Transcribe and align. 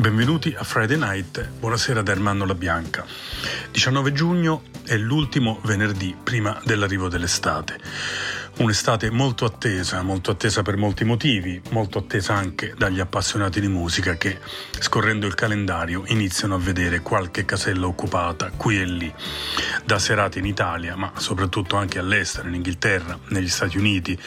Benvenuti 0.00 0.54
a 0.56 0.64
Friday 0.64 0.96
Night, 0.96 1.46
buonasera 1.58 2.00
da 2.00 2.12
Ermanno 2.12 2.46
La 2.46 2.54
Bianca. 2.54 3.04
19 3.70 4.12
giugno 4.14 4.62
è 4.86 4.96
l'ultimo 4.96 5.60
venerdì 5.64 6.16
prima 6.20 6.58
dell'arrivo 6.64 7.10
dell'estate. 7.10 7.78
Un'estate 8.60 9.10
molto 9.10 9.46
attesa, 9.46 10.02
molto 10.02 10.32
attesa 10.32 10.60
per 10.60 10.76
molti 10.76 11.04
motivi, 11.04 11.62
molto 11.70 11.96
attesa 11.96 12.34
anche 12.34 12.74
dagli 12.76 13.00
appassionati 13.00 13.58
di 13.58 13.68
musica 13.68 14.18
che, 14.18 14.38
scorrendo 14.78 15.26
il 15.26 15.34
calendario, 15.34 16.02
iniziano 16.08 16.56
a 16.56 16.58
vedere 16.58 17.00
qualche 17.00 17.46
casella 17.46 17.86
occupata 17.86 18.50
qui 18.54 18.78
e 18.78 18.84
lì, 18.84 19.14
da 19.86 19.98
serate 19.98 20.40
in 20.40 20.44
Italia, 20.44 20.94
ma 20.94 21.10
soprattutto 21.16 21.76
anche 21.76 21.98
all'estero, 21.98 22.48
in 22.48 22.54
Inghilterra, 22.56 23.18
negli 23.28 23.48
Stati 23.48 23.78
Uniti, 23.78 24.18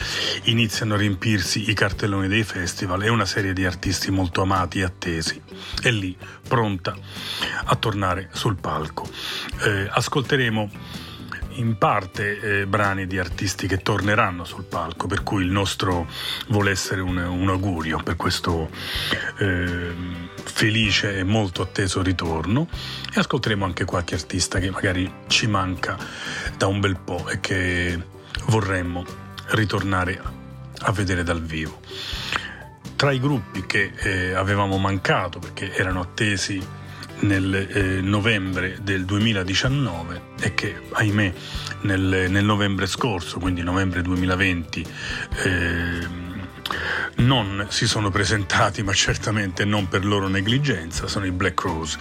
iniziano 0.46 0.94
a 0.94 0.96
riempirsi 0.96 1.70
i 1.70 1.74
cartelloni 1.74 2.26
dei 2.26 2.42
festival 2.42 3.04
e 3.04 3.10
una 3.10 3.26
serie 3.26 3.52
di 3.52 3.64
artisti 3.64 4.10
molto 4.10 4.42
amati 4.42 4.80
e 4.80 4.82
attesi. 4.82 5.40
E 5.80 5.92
lì, 5.92 6.16
pronta 6.48 6.92
a 7.66 7.76
tornare 7.76 8.30
sul 8.32 8.56
palco. 8.56 9.08
Eh, 9.62 9.86
ascolteremo 9.88 10.70
in 11.54 11.76
parte 11.78 12.38
eh, 12.38 12.66
brani 12.66 13.06
di 13.06 13.18
artisti 13.18 13.66
che 13.66 13.78
torneranno 13.78 14.44
sul 14.44 14.64
palco, 14.64 15.06
per 15.06 15.22
cui 15.22 15.44
il 15.44 15.50
nostro 15.50 16.06
vuole 16.48 16.70
essere 16.70 17.00
un, 17.00 17.16
un 17.16 17.48
augurio 17.48 18.00
per 18.02 18.16
questo 18.16 18.70
eh, 19.38 19.92
felice 20.44 21.18
e 21.18 21.24
molto 21.24 21.62
atteso 21.62 22.02
ritorno 22.02 22.68
e 23.12 23.18
ascolteremo 23.18 23.64
anche 23.64 23.84
qualche 23.84 24.14
artista 24.14 24.58
che 24.58 24.70
magari 24.70 25.12
ci 25.26 25.46
manca 25.46 25.96
da 26.56 26.66
un 26.66 26.80
bel 26.80 26.98
po' 26.98 27.28
e 27.28 27.40
che 27.40 28.00
vorremmo 28.46 29.04
ritornare 29.48 30.20
a 30.80 30.92
vedere 30.92 31.22
dal 31.22 31.42
vivo. 31.42 31.80
Tra 32.96 33.10
i 33.12 33.20
gruppi 33.20 33.66
che 33.66 33.92
eh, 33.96 34.32
avevamo 34.34 34.78
mancato 34.78 35.38
perché 35.38 35.74
erano 35.74 36.00
attesi 36.00 36.82
nel 37.20 37.54
eh, 37.54 38.00
novembre 38.00 38.78
del 38.82 39.04
2019 39.04 40.22
e 40.40 40.54
che 40.54 40.82
ahimè 40.92 41.32
nel, 41.82 42.26
nel 42.28 42.44
novembre 42.44 42.86
scorso, 42.86 43.38
quindi 43.38 43.62
novembre 43.62 44.02
2020, 44.02 44.86
eh, 45.44 46.22
non 47.16 47.66
si 47.68 47.86
sono 47.86 48.10
presentati, 48.10 48.82
ma 48.82 48.92
certamente 48.92 49.64
non 49.64 49.88
per 49.88 50.04
loro 50.04 50.28
negligenza, 50.28 51.06
sono 51.06 51.26
i 51.26 51.30
Black 51.30 51.60
Rose. 51.60 51.98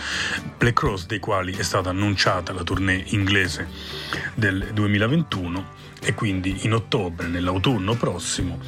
Black 0.57 0.79
Rose 0.79 1.05
dei 1.07 1.19
quali 1.19 1.53
è 1.53 1.63
stata 1.63 1.89
annunciata 1.89 2.53
la 2.53 2.63
tournée 2.63 3.03
inglese 3.07 3.67
del 4.35 4.69
2021 4.73 5.82
e 6.03 6.13
quindi 6.13 6.65
in 6.65 6.73
ottobre, 6.73 7.27
nell'autunno 7.27 7.95
prossimo, 7.95 8.59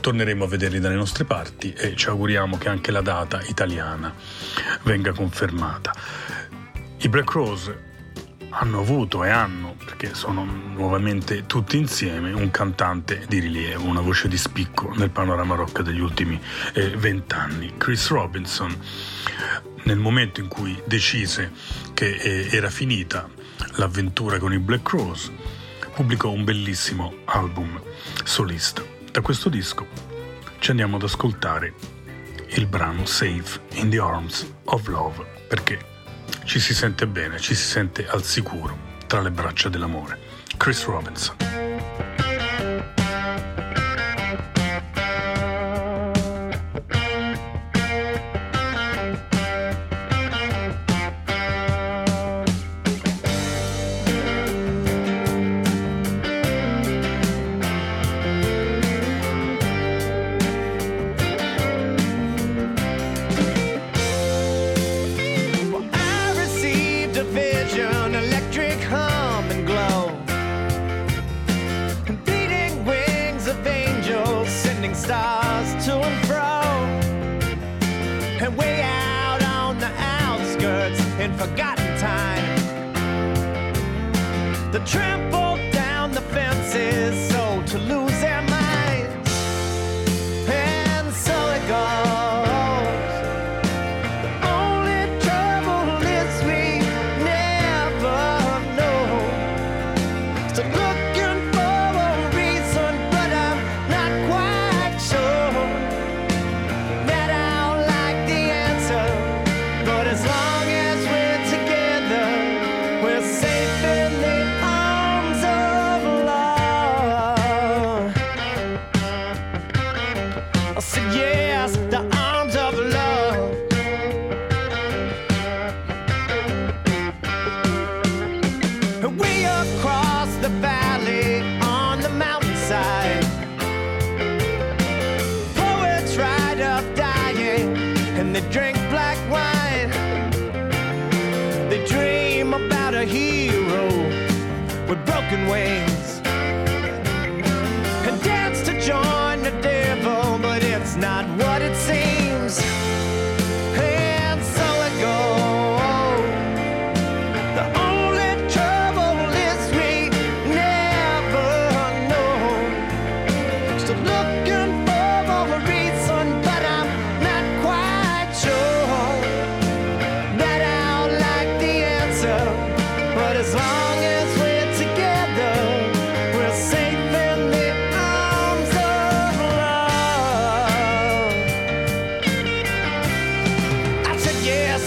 torneremo 0.00 0.44
a 0.44 0.48
vederli 0.48 0.80
dalle 0.80 0.94
nostre 0.94 1.24
parti 1.24 1.72
e 1.72 1.94
ci 1.94 2.08
auguriamo 2.08 2.56
che 2.56 2.68
anche 2.68 2.90
la 2.90 3.02
data 3.02 3.40
italiana 3.46 4.12
venga 4.82 5.12
confermata. 5.12 5.94
I 6.98 7.08
Black 7.08 7.30
Rose 7.30 7.86
hanno 8.50 8.80
avuto 8.80 9.24
e 9.24 9.28
hanno, 9.28 9.76
perché 9.84 10.14
sono 10.14 10.44
nuovamente 10.44 11.44
tutti 11.46 11.76
insieme, 11.76 12.32
un 12.32 12.50
cantante 12.50 13.24
di 13.28 13.38
rilievo, 13.40 13.84
una 13.84 14.00
voce 14.00 14.28
di 14.28 14.38
spicco 14.38 14.92
nel 14.96 15.10
panorama 15.10 15.54
rock 15.54 15.82
degli 15.82 16.00
ultimi 16.00 16.40
eh, 16.72 16.88
vent'anni. 16.96 17.74
Chris 17.76 18.08
Robinson, 18.08 18.74
nel 19.84 19.98
momento 19.98 20.40
in 20.40 20.48
cui 20.48 20.80
decise 20.86 21.52
che 21.92 22.08
eh, 22.08 22.48
era 22.50 22.70
finita 22.70 23.28
l'avventura 23.76 24.38
con 24.38 24.52
i 24.52 24.58
Black 24.58 24.88
Rose, 24.88 25.30
pubblicò 25.98 26.30
un 26.30 26.44
bellissimo 26.44 27.12
album 27.24 27.82
solista. 28.22 28.84
Da 29.10 29.20
questo 29.20 29.48
disco 29.48 29.84
ci 30.60 30.70
andiamo 30.70 30.94
ad 30.94 31.02
ascoltare 31.02 31.74
il 32.50 32.66
brano 32.66 33.04
Safe 33.04 33.58
in 33.72 33.90
the 33.90 33.98
Arms 33.98 34.48
of 34.66 34.86
Love 34.86 35.26
perché 35.48 35.84
ci 36.44 36.60
si 36.60 36.72
sente 36.72 37.08
bene, 37.08 37.40
ci 37.40 37.56
si 37.56 37.64
sente 37.64 38.06
al 38.06 38.22
sicuro 38.22 38.78
tra 39.08 39.20
le 39.20 39.32
braccia 39.32 39.68
dell'amore. 39.68 40.20
Chris 40.56 40.84
Robinson. 40.84 41.67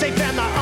safe 0.01 0.19
and 0.19 0.35
the 0.35 0.60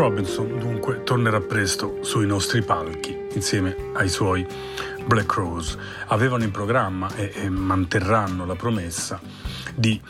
Robinson 0.00 0.58
dunque 0.58 1.02
tornerà 1.02 1.42
presto 1.42 1.98
sui 2.00 2.24
nostri 2.24 2.62
palchi 2.62 3.14
insieme 3.34 3.76
ai 3.92 4.08
suoi 4.08 4.46
Black 5.04 5.30
Rose. 5.34 5.76
Avevano 6.06 6.42
in 6.42 6.50
programma 6.50 7.14
e, 7.16 7.30
e 7.34 7.50
manterranno 7.50 8.46
la 8.46 8.54
promessa 8.54 9.20
di 9.74 10.00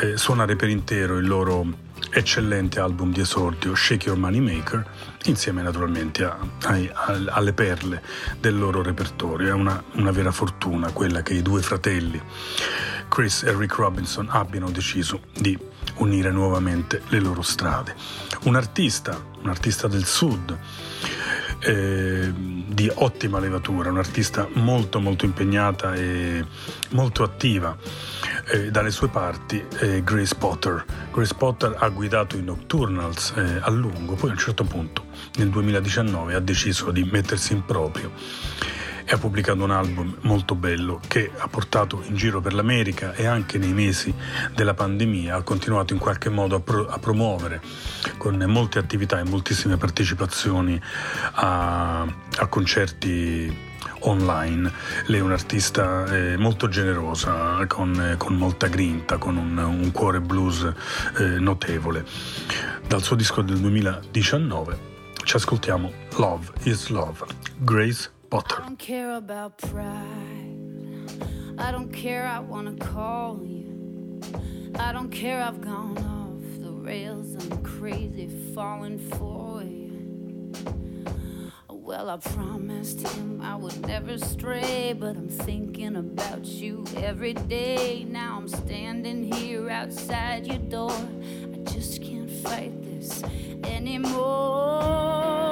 eh, 0.00 0.16
suonare 0.16 0.56
per 0.56 0.70
intero 0.70 1.18
il 1.18 1.26
loro 1.26 1.66
eccellente 2.10 2.80
album 2.80 3.12
di 3.12 3.20
esordio 3.20 3.74
Shake 3.74 4.06
Your 4.08 4.18
Money 4.18 4.40
Maker 4.40 4.82
insieme 5.24 5.60
naturalmente 5.60 6.24
a, 6.24 6.38
a, 6.62 6.80
alle 7.26 7.52
perle 7.52 8.02
del 8.40 8.58
loro 8.58 8.82
repertorio. 8.82 9.48
È 9.48 9.52
una, 9.52 9.82
una 9.92 10.10
vera 10.10 10.32
fortuna 10.32 10.90
quella 10.90 11.22
che 11.22 11.34
i 11.34 11.42
due 11.42 11.60
fratelli 11.60 12.18
Chris 13.08 13.42
e 13.42 13.54
Rick 13.54 13.74
Robinson 13.74 14.26
abbiano 14.30 14.70
deciso 14.70 15.20
di 15.38 15.56
unire 15.96 16.30
nuovamente 16.30 17.02
le 17.08 17.20
loro 17.20 17.42
strade. 17.42 17.94
Un 18.44 18.56
artista, 18.56 19.32
un 19.44 19.50
artista 19.50 19.86
del 19.88 20.04
sud, 20.04 20.58
eh, 21.60 22.32
di 22.34 22.90
ottima 22.92 23.38
levatura, 23.38 23.90
un'artista 23.90 24.48
molto 24.54 25.00
molto 25.00 25.24
impegnata 25.26 25.94
e 25.94 26.44
molto 26.90 27.22
attiva. 27.22 27.76
Eh, 28.52 28.70
dalle 28.70 28.90
sue 28.90 29.08
parti 29.08 29.64
eh, 29.78 30.02
Grace 30.02 30.34
Potter. 30.34 30.84
Grace 31.10 31.34
Potter 31.34 31.74
ha 31.78 31.88
guidato 31.88 32.36
i 32.36 32.42
Nocturnals 32.42 33.32
eh, 33.36 33.58
a 33.60 33.70
lungo, 33.70 34.14
poi 34.16 34.30
a 34.30 34.32
un 34.32 34.38
certo 34.38 34.64
punto 34.64 35.04
nel 35.36 35.48
2019 35.48 36.34
ha 36.34 36.40
deciso 36.40 36.90
di 36.90 37.04
mettersi 37.04 37.54
in 37.54 37.64
proprio 37.64 38.12
e 39.04 39.12
ha 39.12 39.18
pubblicato 39.18 39.62
un 39.62 39.70
album 39.70 40.16
molto 40.22 40.54
bello 40.54 41.00
che 41.06 41.30
ha 41.36 41.46
portato 41.48 42.02
in 42.06 42.16
giro 42.16 42.40
per 42.40 42.54
l'America 42.54 43.12
e 43.14 43.26
anche 43.26 43.58
nei 43.58 43.72
mesi 43.72 44.12
della 44.54 44.74
pandemia 44.74 45.36
ha 45.36 45.42
continuato 45.42 45.92
in 45.92 45.98
qualche 45.98 46.30
modo 46.30 46.56
a, 46.56 46.60
pro- 46.60 46.88
a 46.88 46.98
promuovere 46.98 47.60
con 48.16 48.36
molte 48.48 48.78
attività 48.78 49.18
e 49.18 49.24
moltissime 49.24 49.76
partecipazioni 49.76 50.80
a, 51.32 52.00
a 52.02 52.46
concerti 52.46 53.72
online. 54.00 54.70
Lei 55.06 55.20
è 55.20 55.22
un'artista 55.22 56.04
eh, 56.06 56.36
molto 56.36 56.68
generosa, 56.68 57.64
con, 57.66 58.00
eh, 58.00 58.16
con, 58.16 58.34
molta 58.34 58.68
grinta, 58.68 59.18
con 59.18 59.36
un, 59.36 59.56
un 59.56 59.90
cuore 59.92 60.20
blues 60.20 60.70
eh, 61.18 61.24
notevole. 61.38 62.04
Dal 62.86 63.02
suo 63.02 63.16
disco 63.16 63.42
del 63.42 63.58
2019 63.58 64.92
ci 65.24 65.36
ascoltiamo 65.36 65.92
Love 66.16 66.52
is 66.64 66.88
Love, 66.88 67.24
Grace 67.58 68.13
Potter. 68.34 68.56
I 68.56 68.66
don't 68.66 68.78
care 68.80 69.14
about 69.14 69.58
pride. 69.58 70.58
I 71.56 71.70
don't 71.70 71.92
care, 71.92 72.26
I 72.26 72.40
wanna 72.40 72.74
call 72.74 73.40
you. 73.44 74.20
I 74.76 74.92
don't 74.92 75.10
care, 75.10 75.40
I've 75.40 75.60
gone 75.60 75.98
off 75.98 76.60
the 76.60 76.72
rails. 76.72 77.36
I'm 77.36 77.62
crazy 77.62 78.26
falling 78.52 78.98
for 78.98 79.62
you. 79.62 80.52
Well, 81.70 82.10
I 82.10 82.16
promised 82.16 83.06
him 83.06 83.40
I 83.40 83.54
would 83.54 83.86
never 83.86 84.18
stray, 84.18 84.94
but 84.98 85.16
I'm 85.16 85.28
thinking 85.28 85.94
about 85.94 86.44
you 86.44 86.84
every 86.96 87.34
day. 87.34 88.02
Now 88.02 88.36
I'm 88.36 88.48
standing 88.48 89.32
here 89.32 89.70
outside 89.70 90.44
your 90.48 90.58
door. 90.58 90.90
I 90.90 91.58
just 91.70 92.02
can't 92.02 92.28
fight 92.28 92.82
this 92.82 93.22
anymore. 93.62 95.43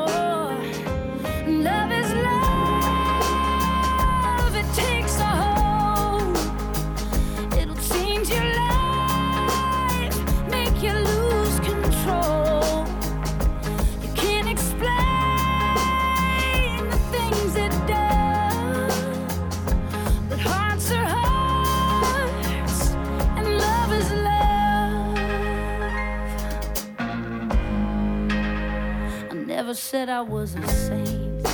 Said 29.92 30.08
I 30.08 30.22
was 30.22 30.54
a 30.54 30.66
saint. 30.68 31.46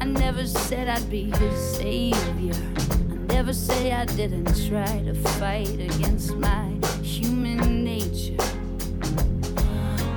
I 0.00 0.04
never 0.04 0.44
said 0.44 0.88
I'd 0.88 1.08
be 1.08 1.30
his 1.30 1.76
savior. 1.76 2.60
I 3.08 3.34
never 3.34 3.52
say 3.52 3.92
I 3.92 4.04
didn't 4.04 4.52
try 4.68 5.00
to 5.04 5.14
fight 5.38 5.74
against 5.74 6.34
my 6.34 6.64
human 7.02 7.84
nature. 7.84 8.34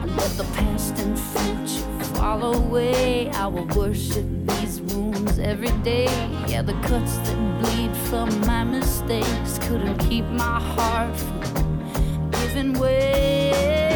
I 0.02 0.06
let 0.18 0.32
the 0.42 0.48
past 0.56 0.98
and 0.98 1.20
future 1.20 2.16
fall 2.16 2.56
away. 2.56 3.30
I 3.30 3.46
will 3.46 3.68
worship 3.78 4.26
these 4.48 4.82
wounds 4.82 5.38
every 5.38 5.74
day. 5.84 6.10
Yeah, 6.48 6.64
the 6.64 6.74
cuts 6.82 7.18
that 7.18 7.38
bleed 7.62 7.96
from 8.10 8.42
my 8.48 8.64
mistakes 8.64 9.60
couldn't 9.68 10.00
keep 10.00 10.26
my 10.26 10.60
heart 10.60 11.16
from 11.16 12.32
giving 12.32 12.74
way. 12.80 13.89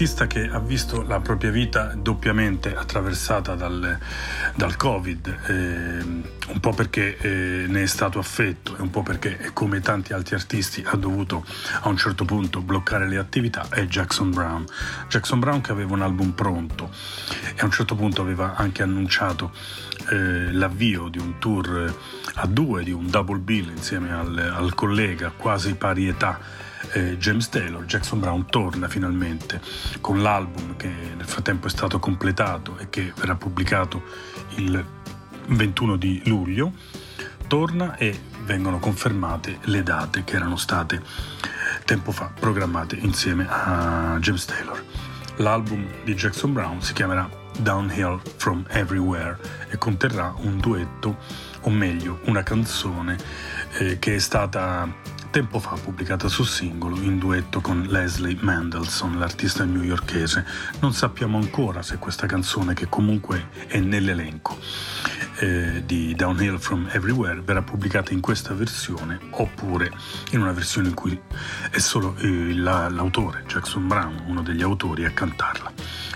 Artista 0.00 0.26
che 0.26 0.48
ha 0.48 0.58
visto 0.60 1.02
la 1.02 1.20
propria 1.20 1.50
vita 1.50 1.92
doppiamente 1.94 2.74
attraversata 2.74 3.54
dal, 3.54 3.98
dal 4.54 4.74
Covid, 4.74 5.38
eh, 5.46 5.52
un 6.02 6.58
po' 6.58 6.72
perché 6.72 7.18
eh, 7.18 7.66
ne 7.68 7.82
è 7.82 7.86
stato 7.86 8.18
affetto 8.18 8.78
e 8.78 8.80
un 8.80 8.88
po' 8.88 9.02
perché, 9.02 9.50
come 9.52 9.80
tanti 9.80 10.14
altri 10.14 10.36
artisti, 10.36 10.82
ha 10.86 10.96
dovuto 10.96 11.44
a 11.82 11.88
un 11.90 11.98
certo 11.98 12.24
punto 12.24 12.62
bloccare 12.62 13.06
le 13.06 13.18
attività, 13.18 13.68
è 13.68 13.84
Jackson 13.84 14.30
Brown. 14.30 14.64
Jackson 15.06 15.38
Brown 15.38 15.60
che 15.60 15.70
aveva 15.70 15.92
un 15.92 16.00
album 16.00 16.30
pronto 16.30 16.88
e 17.54 17.60
a 17.60 17.66
un 17.66 17.70
certo 17.70 17.94
punto 17.94 18.22
aveva 18.22 18.54
anche 18.56 18.82
annunciato 18.82 19.52
eh, 20.08 20.50
l'avvio 20.50 21.08
di 21.08 21.18
un 21.18 21.38
tour 21.38 21.94
a 22.36 22.46
due, 22.46 22.84
di 22.84 22.92
un 22.92 23.10
double 23.10 23.40
bill 23.40 23.68
insieme 23.68 24.14
al, 24.14 24.38
al 24.38 24.74
collega 24.74 25.30
quasi 25.36 25.74
pari 25.74 26.08
età 26.08 26.68
eh, 26.92 27.16
James 27.18 27.48
Taylor, 27.48 27.84
Jackson 27.84 28.20
Brown 28.20 28.46
torna 28.46 28.88
finalmente 28.88 29.60
con 30.00 30.22
l'album 30.22 30.76
che 30.76 30.88
nel 30.88 31.26
frattempo 31.26 31.66
è 31.66 31.70
stato 31.70 31.98
completato 31.98 32.78
e 32.78 32.88
che 32.90 33.12
verrà 33.16 33.36
pubblicato 33.36 34.02
il 34.56 34.84
21 35.46 35.96
di 35.96 36.22
luglio, 36.26 36.72
torna 37.46 37.96
e 37.96 38.18
vengono 38.44 38.78
confermate 38.78 39.58
le 39.62 39.82
date 39.82 40.24
che 40.24 40.36
erano 40.36 40.56
state 40.56 41.02
tempo 41.84 42.12
fa 42.12 42.30
programmate 42.38 42.96
insieme 42.96 43.46
a 43.48 44.16
James 44.20 44.44
Taylor. 44.44 44.82
L'album 45.36 45.86
di 46.04 46.14
Jackson 46.14 46.52
Brown 46.52 46.82
si 46.82 46.92
chiamerà 46.92 47.28
Downhill 47.58 48.20
from 48.36 48.64
Everywhere 48.68 49.38
e 49.68 49.78
conterrà 49.78 50.34
un 50.38 50.58
duetto, 50.58 51.18
o 51.62 51.70
meglio 51.70 52.20
una 52.24 52.42
canzone 52.42 53.16
eh, 53.78 53.98
che 53.98 54.14
è 54.14 54.18
stata 54.18 54.88
tempo 55.30 55.60
fa 55.60 55.76
pubblicata 55.76 56.26
su 56.28 56.42
singolo 56.42 56.96
in 56.96 57.18
duetto 57.18 57.60
con 57.60 57.82
Leslie 57.82 58.36
Mendelssohn, 58.40 59.16
l'artista 59.16 59.64
newyorkese. 59.64 60.44
Non 60.80 60.92
sappiamo 60.92 61.38
ancora 61.38 61.82
se 61.82 61.98
questa 61.98 62.26
canzone, 62.26 62.74
che 62.74 62.88
comunque 62.88 63.48
è 63.68 63.78
nell'elenco 63.78 64.58
eh, 65.38 65.82
di 65.86 66.14
Downhill 66.16 66.58
from 66.58 66.88
Everywhere, 66.90 67.40
verrà 67.42 67.62
pubblicata 67.62 68.12
in 68.12 68.20
questa 68.20 68.54
versione 68.54 69.20
oppure 69.30 69.92
in 70.32 70.40
una 70.40 70.52
versione 70.52 70.88
in 70.88 70.94
cui 70.94 71.18
è 71.70 71.78
solo 71.78 72.16
eh, 72.18 72.54
la, 72.54 72.88
l'autore, 72.88 73.44
Jackson 73.46 73.86
Brown, 73.86 74.24
uno 74.26 74.42
degli 74.42 74.62
autori, 74.62 75.04
a 75.04 75.10
cantarla. 75.10 75.72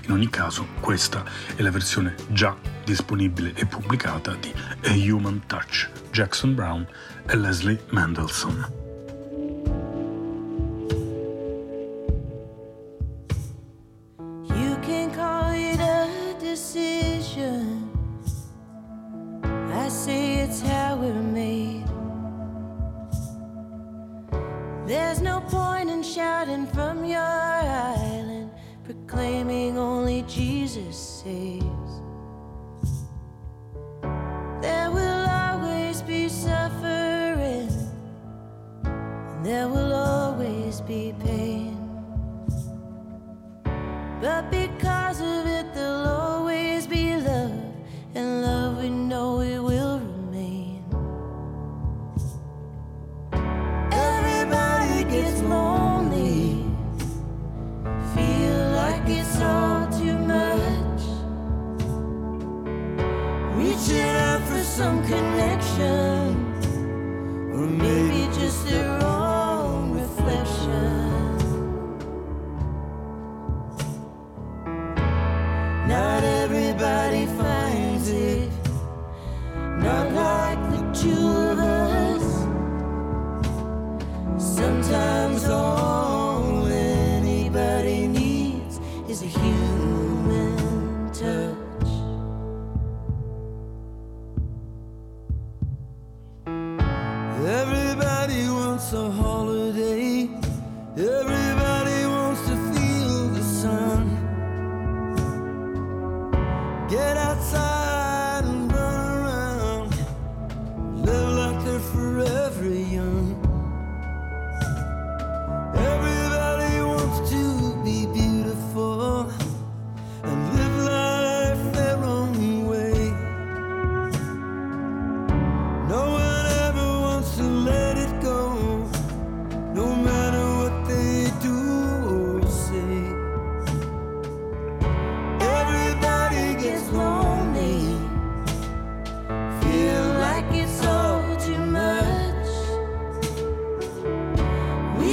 In 0.06 0.10
ogni 0.10 0.28
caso, 0.28 0.66
questa 0.80 1.22
è 1.54 1.62
la 1.62 1.70
versione 1.70 2.16
già 2.28 2.56
disponibile 2.84 3.52
e 3.54 3.64
pubblicata 3.64 4.34
di 4.34 4.52
A 4.86 4.92
Human 4.92 5.42
Touch, 5.46 5.88
Jackson 6.10 6.54
Brown 6.54 6.86
e 7.26 7.36
Leslie 7.36 7.80
Mendelssohn. 7.90 8.83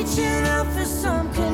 reaching 0.01 0.48
out 0.48 0.65
for 0.74 0.84
something 0.84 1.50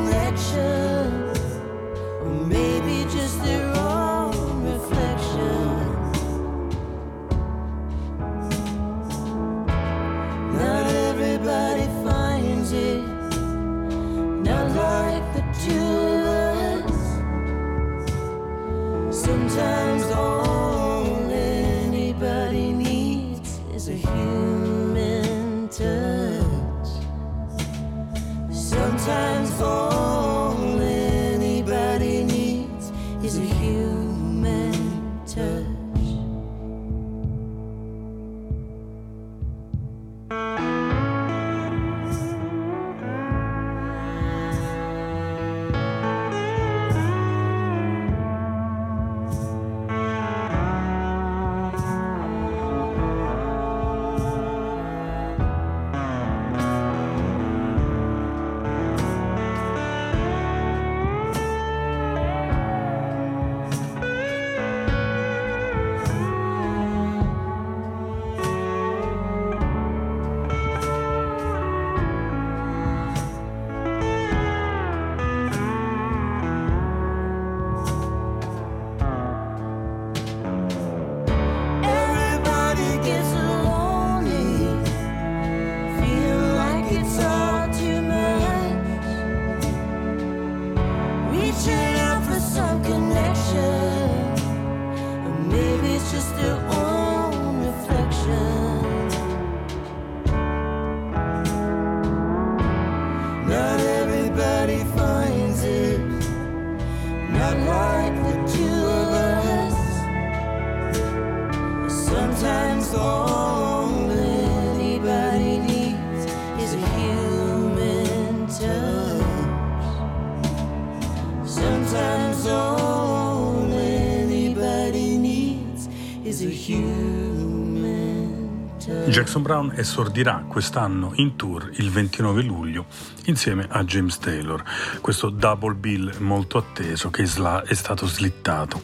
Brown 129.48 129.72
esordirà 129.78 130.44
quest'anno 130.46 131.14
in 131.16 131.38
tour 131.38 131.70
il 131.76 131.90
29 131.90 132.42
luglio 132.42 132.88
insieme 133.28 133.66
a 133.70 133.86
James 133.86 134.18
Taylor, 134.18 134.62
questo 135.00 135.30
double 135.30 135.76
bill 135.76 136.18
molto 136.18 136.58
atteso 136.58 137.10
che 137.10 137.24
è 137.24 137.74
stato 137.74 138.08
slittato 138.08 138.84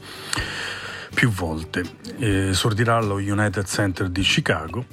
più 1.14 1.30
volte. 1.30 1.84
Esordirà 2.18 2.96
allo 2.96 3.16
United 3.16 3.66
Center 3.66 4.08
di 4.08 4.22
Chicago 4.22 4.86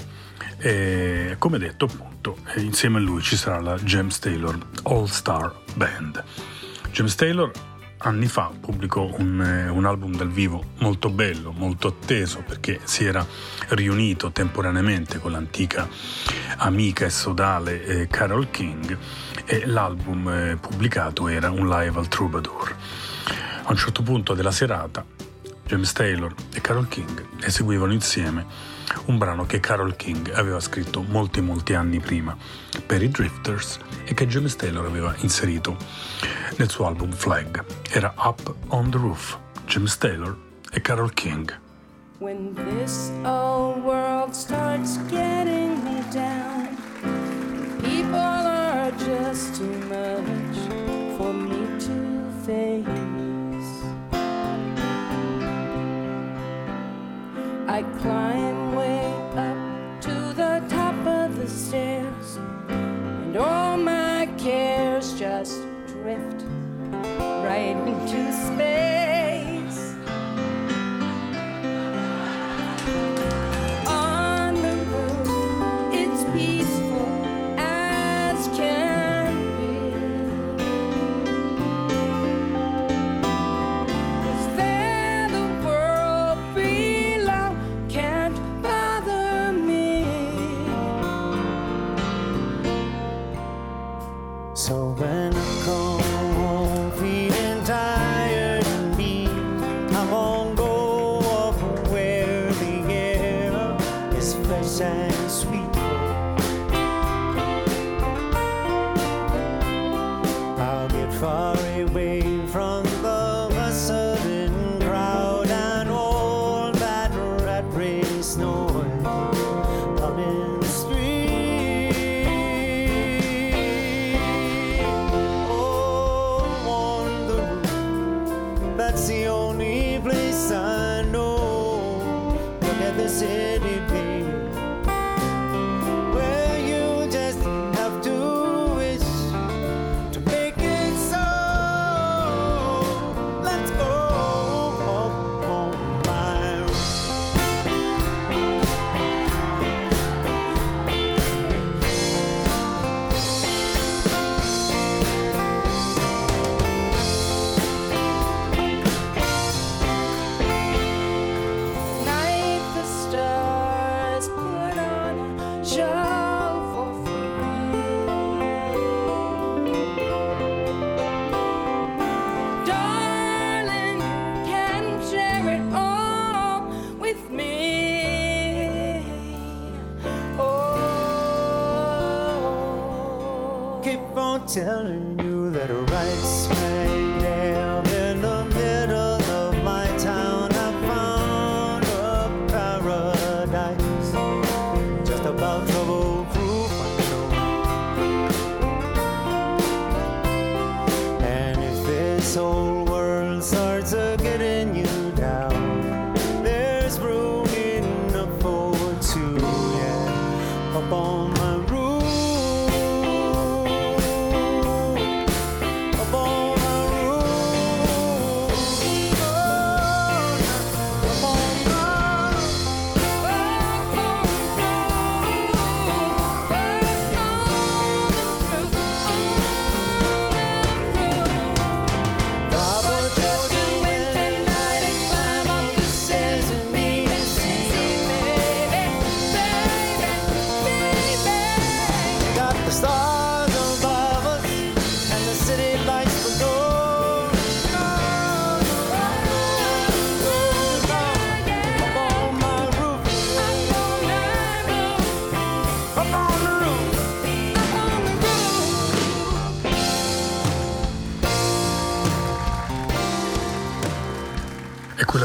e 0.56 1.36
come 1.38 1.58
detto 1.58 1.84
appunto 1.84 2.38
insieme 2.56 2.98
a 2.98 3.02
lui 3.02 3.22
ci 3.22 3.36
sarà 3.36 3.60
la 3.60 3.76
James 3.76 4.18
Taylor 4.18 4.58
All 4.82 5.04
Star 5.04 5.54
Band. 5.74 6.24
James 6.90 7.14
Taylor 7.14 7.52
anni 8.02 8.26
fa 8.26 8.50
pubblicò 8.58 9.10
un, 9.18 9.42
eh, 9.42 9.68
un, 9.68 9.84
album 9.84 10.16
dal 10.16 10.30
vivo 10.30 10.64
molto 10.78 11.10
bello, 11.10 11.52
molto 11.52 11.88
atteso 11.88 12.42
perché 12.46 12.80
si 12.84 13.04
era 13.04 13.26
riunito 13.68 14.30
temporaneamente 14.30 15.18
con 15.18 15.32
l'antica 15.32 15.88
amica 16.58 17.04
e 17.04 17.10
sodale 17.10 17.84
eh, 17.84 18.06
Carol 18.06 18.50
King 18.50 18.96
e 19.44 19.66
l'album 19.66 20.28
eh, 20.28 20.56
pubblicato 20.56 21.28
era 21.28 21.50
un 21.50 21.68
live 21.68 21.98
al 21.98 22.08
Troubadour. 22.08 22.76
A 23.64 23.70
un 23.70 23.76
certo 23.76 24.02
punto 24.02 24.34
della 24.34 24.52
serata 24.52 25.04
James 25.66 25.92
Taylor 25.92 26.34
e 26.54 26.60
Carol 26.60 26.88
King 26.88 27.26
eseguivano 27.40 27.92
insieme 27.92 28.46
un 29.06 29.18
brano 29.18 29.44
che 29.46 29.60
Carol 29.60 29.96
King 29.96 30.30
aveva 30.34 30.60
scritto 30.60 31.02
molti 31.02 31.40
molti 31.40 31.74
anni 31.74 32.00
prima 32.00 32.36
per 32.84 33.02
i 33.02 33.08
Drifters 33.08 33.78
e 34.04 34.14
che 34.14 34.26
James 34.26 34.56
Taylor 34.56 34.84
aveva 34.84 35.14
inserito 35.18 35.76
nel 36.56 36.70
suo 36.70 36.86
album 36.86 37.12
Flag. 37.12 37.64
Era 37.90 38.12
Up 38.16 38.54
on 38.68 38.90
the 38.90 38.98
Roof, 38.98 39.38
James 39.66 39.96
Taylor 39.98 40.36
e 40.72 40.80
Carol 40.80 41.12
King. 41.14 41.52
When 42.18 42.54
this 42.54 43.10
old 43.24 43.82
world 43.82 44.34
starts 44.34 44.98
getting 45.08 45.82
me 45.82 46.02
down, 46.12 46.76
people 47.82 48.14
are 48.14 48.92
just 48.98 49.56
too 49.56 49.72
much 49.88 51.16
for 51.16 51.32
me 51.32 51.66
to 51.78 52.30
face. 52.44 52.99
I 57.72 57.84
climb 58.02 58.74
way 58.74 59.00
up 59.36 60.00
to 60.00 60.14
the 60.34 60.60
top 60.68 61.06
of 61.06 61.36
the 61.36 61.48
stairs, 61.48 62.36
and 62.68 63.36
all 63.36 63.76
my 63.76 64.28
cares 64.36 65.16
just 65.16 65.62
drift 65.86 66.42
right 67.44 67.76
into 67.86 68.32
space. 68.32 68.89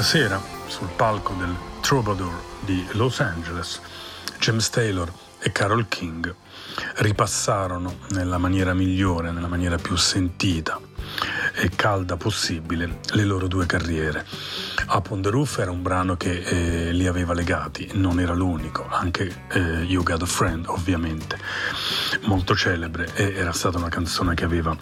Sera, 0.05 0.39
sul 0.67 0.89
palco 0.95 1.33
del 1.33 1.55
Troubadour 1.81 2.39
di 2.59 2.85
Los 2.91 3.21
Angeles, 3.21 3.81
James 4.37 4.69
Taylor 4.69 5.11
e 5.39 5.51
Carol 5.51 5.87
King 5.87 6.31
ripassarono 6.97 7.97
nella 8.09 8.37
maniera 8.37 8.75
migliore, 8.75 9.31
nella 9.31 9.47
maniera 9.47 9.77
più 9.77 9.95
sentita, 9.95 10.79
e 11.55 11.71
calda 11.75 12.17
possibile 12.17 12.99
le 13.13 13.23
loro 13.23 13.47
due 13.47 13.65
carriere. 13.65 14.27
Up 14.89 15.09
on 15.09 15.23
the 15.23 15.31
Roof 15.31 15.57
era 15.57 15.71
un 15.71 15.81
brano 15.81 16.15
che 16.17 16.39
eh, 16.39 16.91
li 16.91 17.07
aveva 17.07 17.33
legati, 17.33 17.89
non 17.93 18.19
era 18.19 18.35
l'unico, 18.35 18.87
anche 18.87 19.45
eh, 19.49 19.59
You 19.59 20.03
Got 20.03 20.21
a 20.21 20.27
Friend 20.27 20.67
ovviamente, 20.67 21.39
molto 22.25 22.55
celebre 22.55 23.09
e 23.15 23.33
era 23.33 23.53
stata 23.53 23.79
una 23.79 23.89
canzone 23.89 24.35
che 24.35 24.45
aveva 24.45 24.77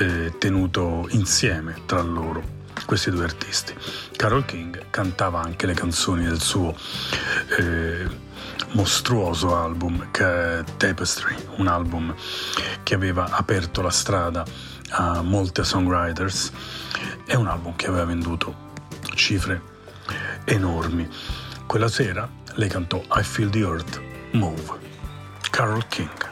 eh, 0.00 0.32
tenuto 0.38 1.06
insieme 1.10 1.82
tra 1.84 2.00
loro 2.00 2.57
questi 2.88 3.10
due 3.10 3.24
artisti. 3.24 3.74
Carol 4.16 4.46
King 4.46 4.86
cantava 4.88 5.42
anche 5.42 5.66
le 5.66 5.74
canzoni 5.74 6.24
del 6.24 6.40
suo 6.40 6.74
eh, 7.58 8.08
mostruoso 8.70 9.54
album 9.54 10.10
che 10.10 10.24
è 10.60 10.64
Tapestry, 10.78 11.36
un 11.56 11.66
album 11.66 12.14
che 12.82 12.94
aveva 12.94 13.28
aperto 13.28 13.82
la 13.82 13.90
strada 13.90 14.42
a 14.92 15.20
molte 15.20 15.64
songwriters 15.64 16.50
e 17.26 17.36
un 17.36 17.46
album 17.48 17.76
che 17.76 17.88
aveva 17.88 18.06
venduto 18.06 18.70
cifre 19.14 19.60
enormi. 20.44 21.06
Quella 21.66 21.88
sera 21.88 22.26
lei 22.54 22.70
cantò 22.70 23.02
I 23.16 23.22
Feel 23.22 23.50
the 23.50 23.58
Earth 23.58 24.00
Move. 24.32 24.78
Carol 25.50 25.86
King. 25.88 26.27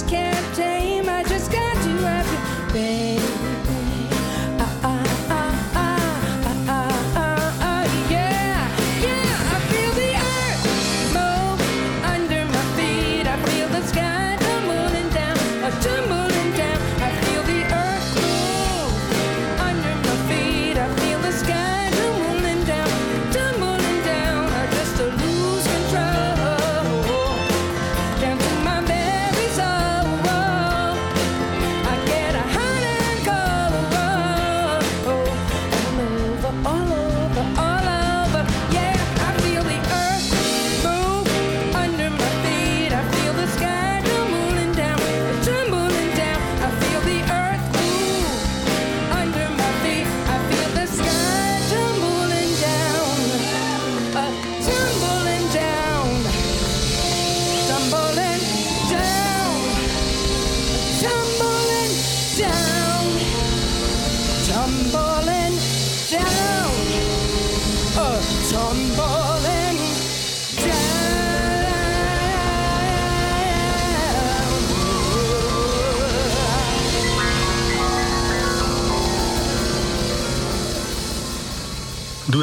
Due 0.00 0.31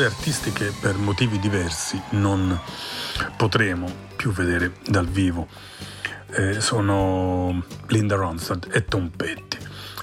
artisti 0.10 0.52
che 0.52 0.74
per 0.80 0.98
motivi 0.98 1.40
diversi 1.40 2.02
non 2.12 2.60
potremo 3.38 3.88
più 4.16 4.32
vedere 4.32 4.74
dal 4.88 5.08
vivo. 5.08 5.48
Eh, 6.32 6.60
sono 6.60 7.64
Linda 7.88 8.16
Ronstadt 8.16 8.68
e 8.76 8.86
Tom 8.86 9.10
Petty. 9.10 9.49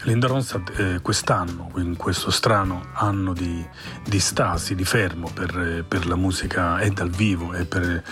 Linda 0.06 0.28
Ronstadt 0.28 0.78
eh, 0.78 1.00
quest'anno, 1.02 1.72
in 1.78 1.96
questo 1.96 2.30
strano 2.30 2.90
anno 2.92 3.32
di, 3.32 3.66
di 4.04 4.20
stasi, 4.20 4.76
di 4.76 4.84
fermo 4.84 5.28
per, 5.34 5.84
per, 5.86 6.06
la 6.06 6.14
musica 6.14 6.78
e 6.78 6.90
dal 6.90 7.10
vivo 7.10 7.52
e 7.52 7.64
per, 7.64 8.04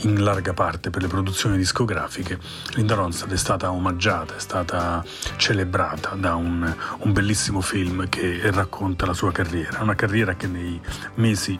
in 0.00 0.24
larga 0.24 0.54
parte 0.54 0.88
per 0.88 1.02
le 1.02 1.08
produzioni 1.08 1.58
discografiche, 1.58 2.38
Linda 2.74 2.94
Ronstadt 2.94 3.32
è 3.32 3.36
stata 3.36 3.70
omaggiata, 3.70 4.34
è 4.34 4.40
stata 4.40 5.04
celebrata 5.36 6.14
da 6.14 6.36
un, 6.36 6.74
un 7.00 7.12
bellissimo 7.12 7.60
film 7.60 8.08
che 8.08 8.40
racconta 8.50 9.04
la 9.04 9.12
sua 9.12 9.30
carriera, 9.30 9.82
una 9.82 9.94
carriera 9.94 10.36
che 10.36 10.46
nei 10.46 10.80
mesi 11.16 11.58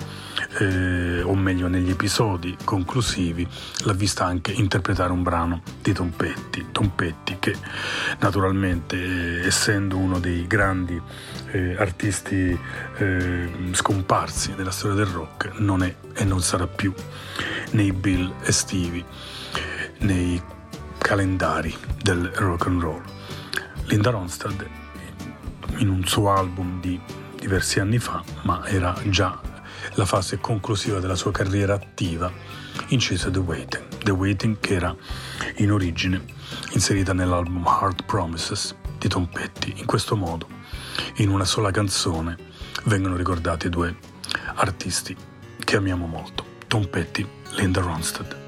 eh, 0.58 1.22
o 1.22 1.34
meglio 1.34 1.68
negli 1.68 1.90
episodi 1.90 2.56
conclusivi 2.64 3.46
l'ha 3.84 3.92
vista 3.92 4.24
anche 4.24 4.52
interpretare 4.52 5.12
un 5.12 5.22
brano 5.22 5.62
di 5.82 5.92
Tom 5.92 6.10
Petty, 6.10 6.66
Tom 6.72 6.90
Petty 6.90 7.36
che 7.38 7.54
naturalmente 8.20 8.96
eh, 8.96 9.46
essendo 9.46 9.96
uno 9.96 10.18
dei 10.18 10.46
grandi 10.46 11.00
eh, 11.50 11.76
artisti 11.76 12.58
eh, 12.96 13.50
scomparsi 13.72 14.54
della 14.54 14.70
storia 14.70 14.96
del 14.96 15.12
rock 15.12 15.58
non 15.58 15.82
è 15.82 15.94
e 16.14 16.24
non 16.24 16.40
sarà 16.40 16.66
più 16.66 16.92
nei 17.72 17.92
bill 17.92 18.32
estivi, 18.44 19.04
nei 19.98 20.40
calendari 20.98 21.74
del 22.02 22.30
rock 22.34 22.66
and 22.66 22.80
roll. 22.80 23.02
Linda 23.84 24.10
Ronstadt 24.10 24.66
in 25.76 25.88
un 25.88 26.04
suo 26.06 26.32
album 26.32 26.80
di 26.80 26.98
diversi 27.38 27.80
anni 27.80 27.98
fa, 27.98 28.22
ma 28.42 28.66
era 28.66 28.94
già 29.08 29.38
la 29.96 30.04
fase 30.04 30.38
conclusiva 30.38 31.00
della 31.00 31.14
sua 31.14 31.32
carriera 31.32 31.74
attiva, 31.74 32.30
incise 32.88 33.30
The 33.30 33.38
Waiting. 33.38 33.86
The 34.02 34.10
Waiting 34.10 34.58
che 34.60 34.74
era 34.74 34.94
in 35.56 35.72
origine 35.72 36.22
inserita 36.72 37.12
nell'album 37.12 37.66
Hard 37.66 38.04
Promises 38.04 38.74
di 38.98 39.08
Tom 39.08 39.26
Petty. 39.26 39.72
In 39.76 39.86
questo 39.86 40.16
modo, 40.16 40.46
in 41.16 41.30
una 41.30 41.44
sola 41.44 41.70
canzone, 41.70 42.36
vengono 42.84 43.16
ricordati 43.16 43.68
due 43.68 43.96
artisti 44.56 45.16
che 45.58 45.76
amiamo 45.76 46.06
molto, 46.06 46.44
Tom 46.66 46.86
Petty, 46.86 47.26
Linda 47.56 47.80
Ronstadt. 47.80 48.45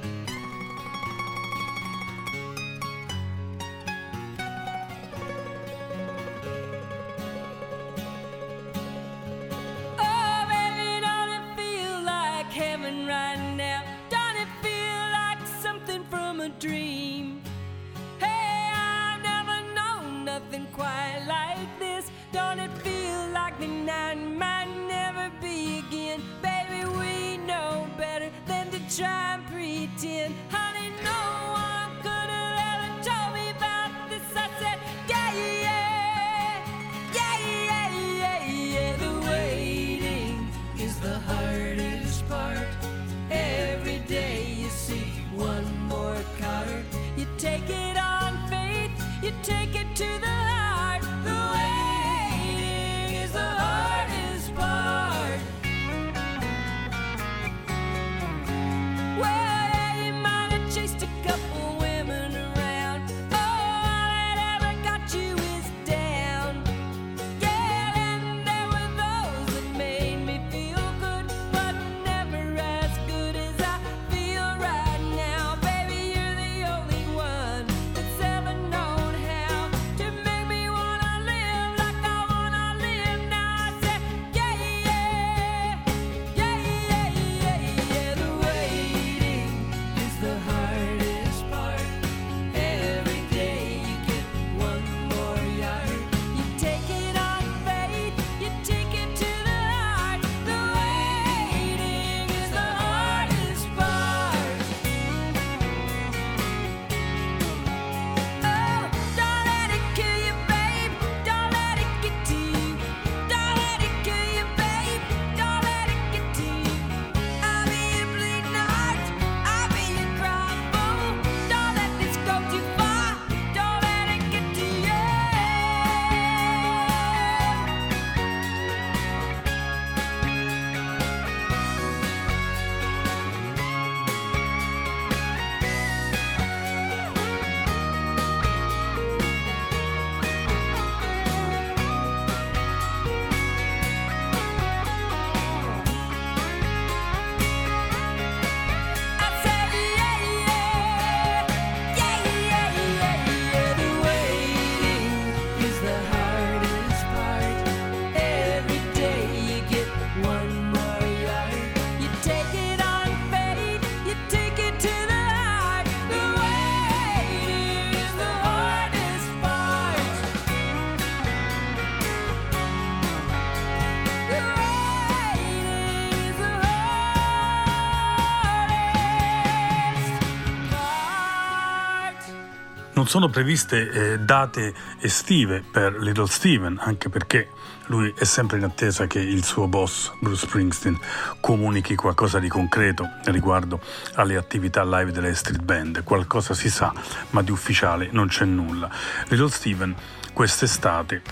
Sono 183.08 183.30
previste 183.30 183.90
eh, 183.90 184.18
date 184.18 184.74
estive 185.00 185.62
per 185.62 185.98
Little 185.98 186.26
Steven, 186.26 186.76
anche 186.78 187.08
perché 187.08 187.48
lui 187.86 188.12
è 188.14 188.24
sempre 188.24 188.58
in 188.58 188.64
attesa 188.64 189.06
che 189.06 189.18
il 189.18 189.42
suo 189.44 189.66
boss 189.66 190.12
Bruce 190.20 190.46
Springsteen 190.46 191.00
comunichi 191.40 191.94
qualcosa 191.94 192.38
di 192.38 192.48
concreto 192.48 193.08
riguardo 193.24 193.80
alle 194.16 194.36
attività 194.36 194.84
live 194.84 195.10
delle 195.10 195.34
street 195.34 195.62
band. 195.62 196.04
Qualcosa 196.04 196.52
si 196.52 196.68
sa, 196.68 196.92
ma 197.30 197.40
di 197.40 197.50
ufficiale 197.50 198.10
non 198.12 198.28
c'è 198.28 198.44
nulla. 198.44 198.90
Little 199.28 199.48
Steven 199.48 199.96
quest'estate 200.34 201.22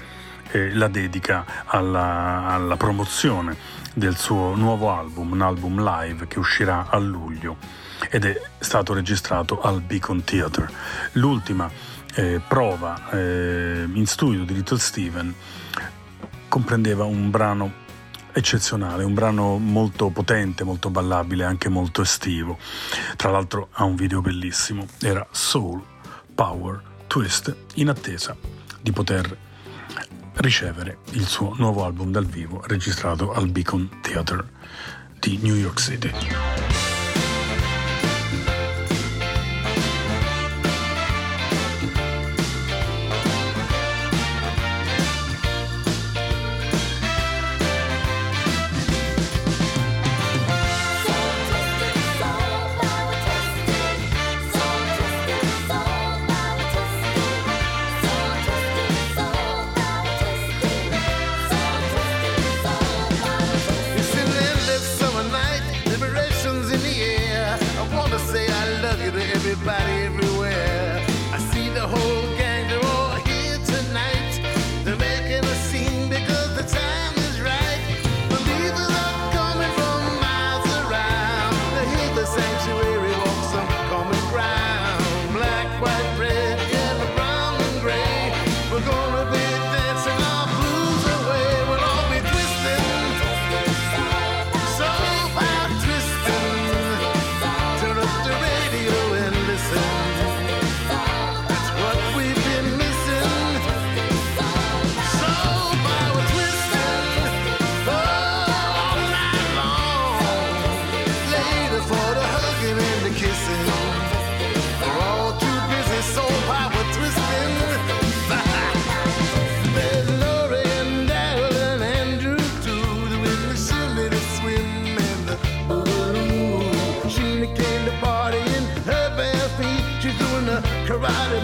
eh, 0.53 0.75
la 0.75 0.89
dedica 0.89 1.45
alla, 1.67 2.47
alla 2.47 2.79
promozione 2.79 3.55
del 3.93 4.17
suo 4.17 4.55
nuovo 4.55 4.91
album, 4.91 5.33
un 5.33 5.43
album 5.43 5.85
live 5.85 6.27
che 6.27 6.39
uscirà 6.39 6.87
a 6.89 6.97
luglio 6.97 7.85
ed 8.11 8.25
è 8.25 8.41
stato 8.59 8.93
registrato 8.93 9.61
al 9.61 9.81
Beacon 9.81 10.25
Theatre. 10.25 10.69
L'ultima 11.13 11.71
eh, 12.15 12.41
prova 12.47 13.11
eh, 13.11 13.89
in 13.93 14.07
studio 14.07 14.45
di 14.45 14.55
Little 14.55 14.79
Steven 14.79 15.35
comprendeva 16.49 17.05
un 17.05 17.31
brano 17.31 17.85
eccezionale, 18.33 19.05
un 19.05 19.15
brano 19.15 19.57
molto 19.57 20.11
potente, 20.11 20.63
molto 20.63 20.91
ballabile, 20.91 21.45
anche 21.45 21.69
molto 21.69 22.03
estivo. 22.03 22.59
Tra 23.17 23.31
l'altro 23.31 23.69
ha 23.73 23.85
un 23.85 23.97
video 23.97 24.21
bellissimo, 24.21 24.87
era 25.01 25.27
Soul 25.31 25.83
Power 26.35 26.83
Twist, 27.07 27.55
in 27.75 27.89
attesa 27.89 28.37
di 28.81 28.93
poter 28.93 29.37
ricevere 30.35 30.99
il 31.13 31.27
suo 31.27 31.55
nuovo 31.57 31.85
album 31.85 32.11
dal 32.11 32.27
vivo 32.27 32.63
registrato 32.67 33.33
al 33.33 33.49
Beacon 33.49 34.01
Theatre 34.03 34.45
di 35.19 35.39
New 35.41 35.55
York 35.55 35.81
City. 35.81 36.76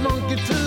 monkey 0.01 0.37
langt 0.37 0.62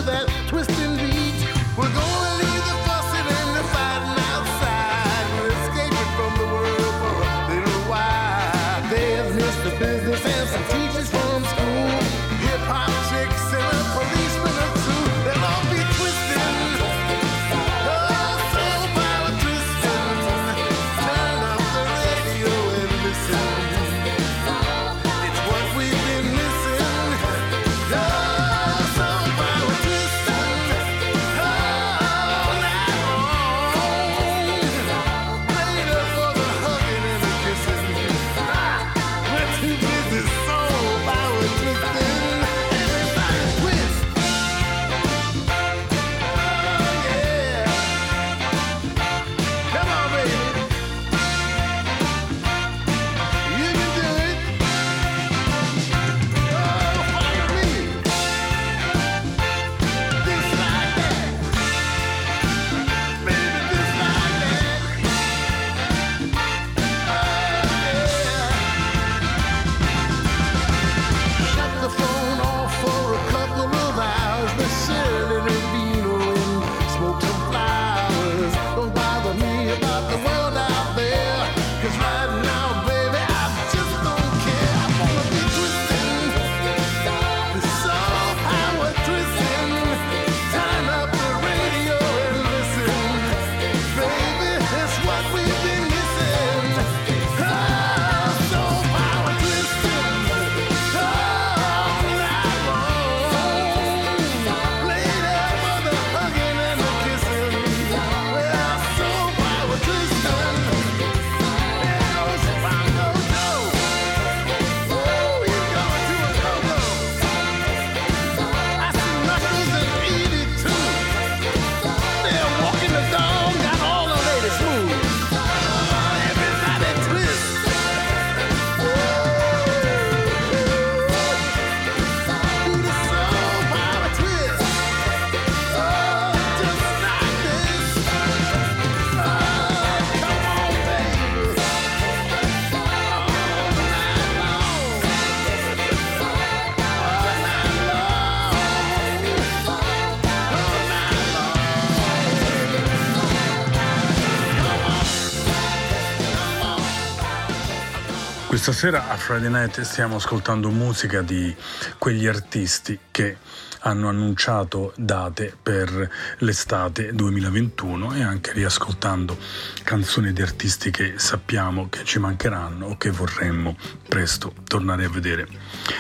Questa 158.66 158.88
sera 158.88 159.10
a 159.10 159.16
Friday 159.16 159.52
Night 159.52 159.82
stiamo 159.82 160.16
ascoltando 160.16 160.72
musica 160.72 161.22
di 161.22 161.56
quegli 162.00 162.26
artisti 162.26 162.98
che 163.12 163.38
hanno 163.82 164.10
annunciato 164.10 164.92
date 164.96 165.56
per 165.62 166.10
l'estate 166.40 167.14
2021 167.14 168.16
e 168.16 168.24
anche 168.24 168.54
riascoltando 168.54 169.38
canzoni 169.84 170.34
di 170.34 170.42
artisti 170.42 170.90
che 170.90 171.20
sappiamo 171.20 171.90
che 171.90 172.06
ci 172.06 172.18
mancheranno 172.18 172.88
o 172.88 172.98
che 172.98 173.12
vorremmo 173.12 173.78
presto 174.10 174.52
tornare 174.64 175.06
a 175.06 175.10
vedere 175.10 175.48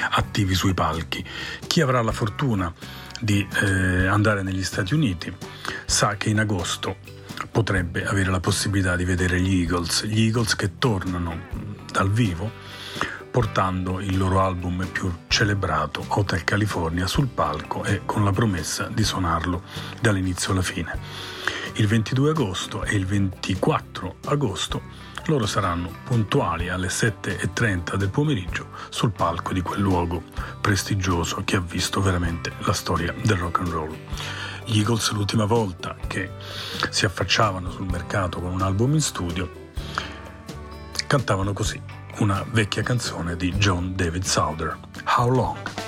attivi 0.09 0.55
sui 0.55 0.73
palchi. 0.73 1.23
Chi 1.67 1.81
avrà 1.81 2.01
la 2.01 2.13
fortuna 2.13 2.73
di 3.19 3.47
eh, 3.61 4.07
andare 4.07 4.41
negli 4.41 4.63
Stati 4.63 4.95
Uniti 4.95 5.31
sa 5.85 6.15
che 6.17 6.29
in 6.29 6.39
agosto 6.39 6.97
potrebbe 7.51 8.07
avere 8.07 8.31
la 8.31 8.39
possibilità 8.39 8.95
di 8.95 9.05
vedere 9.05 9.39
gli 9.39 9.59
Eagles, 9.59 10.05
gli 10.05 10.23
Eagles 10.23 10.55
che 10.55 10.79
tornano 10.79 11.74
dal 11.95 12.11
vivo 12.11 12.51
portando 13.31 14.01
il 14.01 14.17
loro 14.17 14.41
album 14.41 14.85
più 14.91 15.09
celebrato, 15.27 16.03
Hotel 16.07 16.43
California, 16.43 17.07
sul 17.07 17.27
palco 17.27 17.83
e 17.85 18.01
con 18.05 18.23
la 18.23 18.31
promessa 18.31 18.87
di 18.87 19.03
suonarlo 19.03 19.63
dall'inizio 20.01 20.51
alla 20.51 20.61
fine. 20.61 20.97
Il 21.75 21.87
22 21.87 22.29
agosto 22.31 22.83
e 22.83 22.95
il 22.95 23.05
24 23.05 24.17
agosto 24.25 24.81
loro 25.27 25.45
saranno 25.45 25.91
puntuali 26.03 26.69
alle 26.69 26.87
7.30 26.87 27.95
del 27.95 28.09
pomeriggio 28.09 28.67
sul 28.89 29.11
palco 29.11 29.53
di 29.53 29.61
quel 29.61 29.81
luogo 29.81 30.23
prestigioso 30.61 31.41
che 31.45 31.55
ha 31.55 31.61
visto 31.61 32.01
veramente 32.01 32.53
la 32.59 32.73
storia 32.73 33.13
del 33.23 33.37
rock 33.37 33.59
and 33.59 33.69
roll. 33.69 33.97
Gli 34.65 34.79
Eagles 34.79 35.11
l'ultima 35.11 35.45
volta 35.45 35.95
che 36.07 36.31
si 36.89 37.05
affacciavano 37.05 37.69
sul 37.69 37.85
mercato 37.85 38.39
con 38.39 38.51
un 38.51 38.61
album 38.61 38.93
in 38.93 39.01
studio 39.01 39.63
cantavano 41.07 41.53
così 41.53 41.81
una 42.19 42.45
vecchia 42.49 42.81
canzone 42.83 43.35
di 43.35 43.51
John 43.53 43.93
David 43.95 44.23
Souther, 44.23 44.77
How 45.17 45.29
Long? 45.29 45.84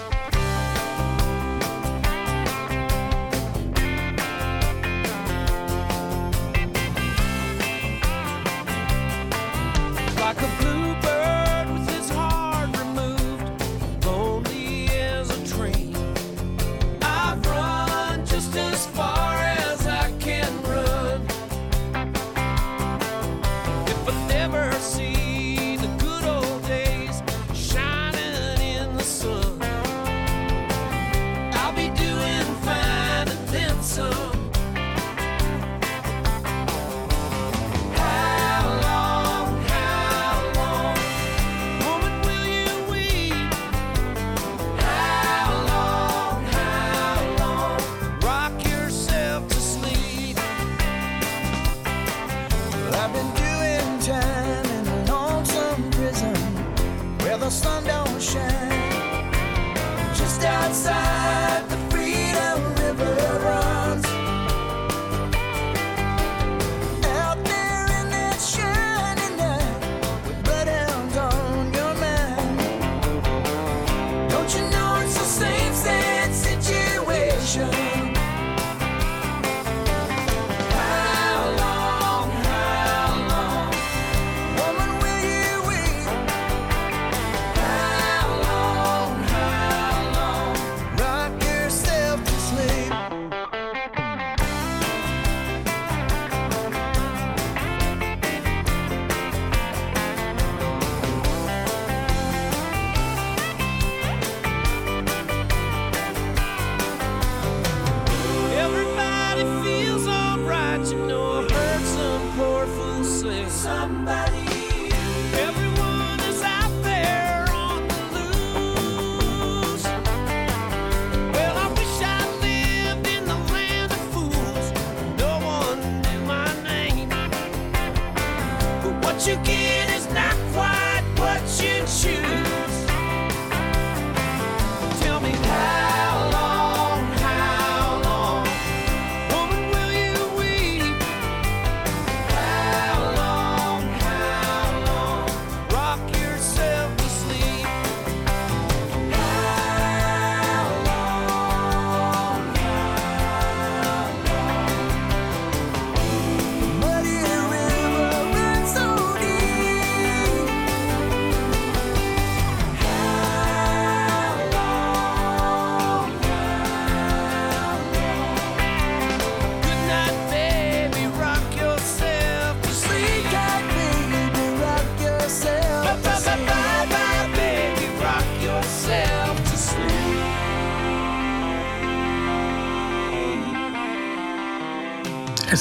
yourself. 146.38 147.06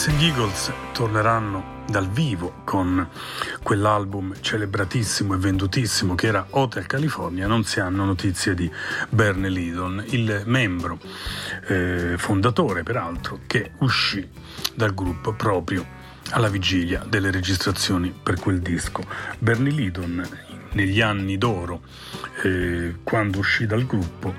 Gli 0.09 0.27
Eagles 0.27 0.73
torneranno 0.93 1.83
dal 1.89 2.09
vivo 2.09 2.63
con 2.65 3.09
quell'album 3.63 4.35
celebratissimo 4.41 5.35
e 5.35 5.37
vendutissimo 5.37 6.15
che 6.15 6.29
era 6.29 6.47
Hotel 6.51 6.87
California, 6.87 7.49
non 7.49 7.65
si 7.65 7.81
hanno 7.81 8.05
notizie 8.05 8.55
di 8.55 8.71
Bernie 9.09 9.51
Lidon, 9.51 10.05
il 10.11 10.43
membro 10.47 11.01
eh, 11.67 12.15
fondatore 12.19 12.85
peraltro 12.85 13.41
che 13.49 13.73
uscì 13.79 14.27
dal 14.75 14.95
gruppo 14.95 15.33
proprio 15.33 15.85
alla 16.31 16.49
vigilia 16.49 17.05
delle 17.07 17.33
registrazioni 17.33 18.15
per 18.23 18.39
quel 18.39 18.61
disco. 18.61 19.03
Bernie 19.39 19.73
Lidon 19.73 20.29
negli 20.73 21.01
anni 21.01 21.37
d'oro, 21.37 21.83
eh, 22.43 22.97
quando 23.03 23.39
uscì 23.39 23.67
dal 23.67 23.85
gruppo, 23.85 24.35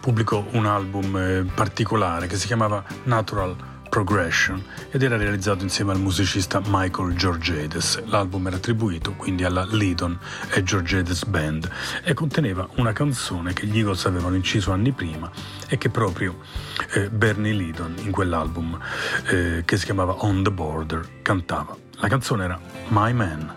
pubblicò 0.00 0.46
un 0.52 0.66
album 0.66 1.16
eh, 1.16 1.44
particolare 1.52 2.28
che 2.28 2.36
si 2.36 2.46
chiamava 2.46 2.84
Natural 3.04 3.67
Progression 3.88 4.62
ed 4.90 5.02
era 5.02 5.16
realizzato 5.16 5.62
insieme 5.62 5.92
al 5.92 5.98
musicista 5.98 6.60
Michael 6.66 7.14
Georgedes. 7.14 8.02
L'album 8.06 8.46
era 8.46 8.56
attribuito 8.56 9.12
quindi 9.14 9.44
alla 9.44 9.66
Lydon 9.70 10.18
e 10.50 10.62
Georgedes 10.62 11.24
Band 11.24 11.68
e 12.02 12.14
conteneva 12.14 12.68
una 12.76 12.92
canzone 12.92 13.52
che 13.52 13.66
gli 13.66 13.78
Eagles 13.78 14.04
avevano 14.06 14.36
inciso 14.36 14.72
anni 14.72 14.92
prima 14.92 15.30
e 15.68 15.78
che 15.78 15.88
proprio 15.90 16.38
eh, 16.94 17.08
Bernie 17.08 17.52
Lydon 17.52 17.94
in 18.02 18.10
quell'album 18.10 18.78
eh, 19.26 19.62
che 19.64 19.76
si 19.76 19.84
chiamava 19.84 20.24
On 20.24 20.42
the 20.42 20.50
Border 20.50 21.20
cantava. 21.22 21.76
La 22.00 22.08
canzone 22.08 22.44
era 22.44 22.60
My 22.88 23.12
Man. 23.12 23.54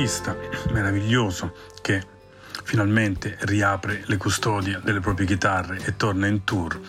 Artista 0.00 0.34
meraviglioso 0.70 1.52
che 1.82 2.02
finalmente 2.64 3.36
riapre 3.40 4.02
le 4.06 4.16
custodie 4.16 4.80
delle 4.82 5.00
proprie 5.00 5.26
chitarre 5.26 5.78
e 5.84 5.94
torna 5.96 6.26
in 6.26 6.42
tour 6.44 6.80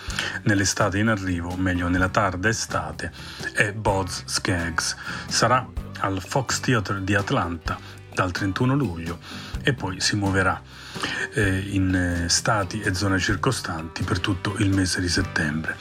nell'estate 0.43 0.97
in 0.97 1.09
arrivo, 1.09 1.49
o 1.49 1.57
meglio 1.57 1.89
nella 1.89 2.07
tarda 2.07 2.47
estate, 2.47 3.11
è 3.53 3.73
Boz 3.73 4.23
Skaggs. 4.23 4.95
Sarà 5.27 5.67
al 5.99 6.21
Fox 6.21 6.61
Theatre 6.61 7.03
di 7.03 7.13
Atlanta 7.13 7.77
dal 8.13 8.31
31 8.31 8.75
luglio 8.75 9.19
e 9.61 9.73
poi 9.73 9.99
si 9.99 10.15
muoverà 10.15 10.61
eh, 11.33 11.65
in 11.67 11.93
eh, 11.93 12.29
stati 12.29 12.79
e 12.79 12.93
zone 12.93 13.19
circostanti 13.19 14.03
per 14.03 14.21
tutto 14.21 14.55
il 14.59 14.69
mese 14.69 15.01
di 15.01 15.09
settembre. 15.09 15.75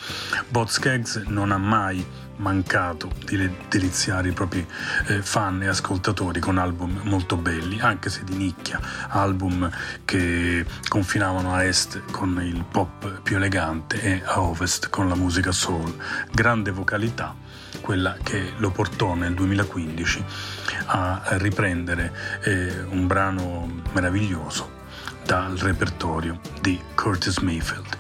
Boz 0.48 0.72
Skaggs 0.72 1.14
non 1.28 1.52
ha 1.52 1.58
mai 1.58 2.04
mancato 2.40 3.10
di 3.24 3.48
deliziare 3.68 4.28
i 4.28 4.32
propri 4.32 4.66
eh, 5.06 5.22
fan 5.22 5.62
e 5.62 5.68
ascoltatori 5.68 6.40
con 6.40 6.58
album 6.58 7.00
molto 7.04 7.36
belli, 7.36 7.78
anche 7.80 8.10
se 8.10 8.24
di 8.24 8.34
nicchia, 8.34 8.80
album 9.08 9.70
che 10.04 10.64
confinavano 10.88 11.54
a 11.54 11.64
est 11.64 12.00
con 12.10 12.40
il 12.42 12.64
pop 12.64 13.20
più 13.22 13.36
elegante 13.36 14.00
e 14.00 14.22
a 14.24 14.40
ovest 14.40 14.88
con 14.88 15.08
la 15.08 15.14
musica 15.14 15.52
soul. 15.52 15.94
Grande 16.32 16.70
vocalità, 16.70 17.34
quella 17.80 18.16
che 18.22 18.52
lo 18.56 18.70
portò 18.70 19.14
nel 19.14 19.34
2015 19.34 20.24
a 20.86 21.22
riprendere 21.32 22.12
eh, 22.42 22.80
un 22.88 23.06
brano 23.06 23.82
meraviglioso 23.92 24.78
dal 25.24 25.56
repertorio 25.58 26.40
di 26.60 26.80
Curtis 26.94 27.38
Mayfield. 27.38 27.98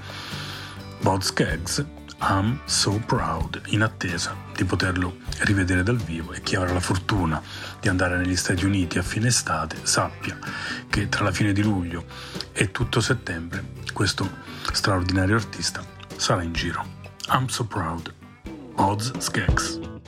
Bob 1.00 1.20
Skaggs 1.20 1.84
I'm 2.22 2.60
So 2.66 3.00
Proud, 3.06 3.62
in 3.68 3.82
attesa 3.82 4.36
di 4.54 4.64
poterlo 4.64 5.16
rivedere 5.40 5.82
dal 5.82 5.96
vivo 5.96 6.32
e 6.32 6.42
chi 6.42 6.54
avrà 6.54 6.72
la 6.72 6.80
fortuna 6.80 7.42
di 7.80 7.88
andare 7.88 8.16
negli 8.18 8.36
Stati 8.36 8.64
Uniti 8.64 8.98
a 8.98 9.02
fine 9.02 9.28
estate 9.28 9.78
sappia 9.82 10.38
che 10.88 11.08
tra 11.08 11.24
la 11.24 11.32
fine 11.32 11.52
di 11.52 11.62
luglio 11.62 12.04
e 12.52 12.70
tutto 12.70 13.00
settembre 13.00 13.64
questo 13.94 14.28
straordinario 14.72 15.36
artista 15.36 15.82
sarà 16.16 16.42
in 16.42 16.52
giro. 16.52 16.84
I'm 17.30 17.46
So 17.46 17.64
Proud, 17.64 18.12
Odds 18.76 19.16
Skeggs. 19.18 19.99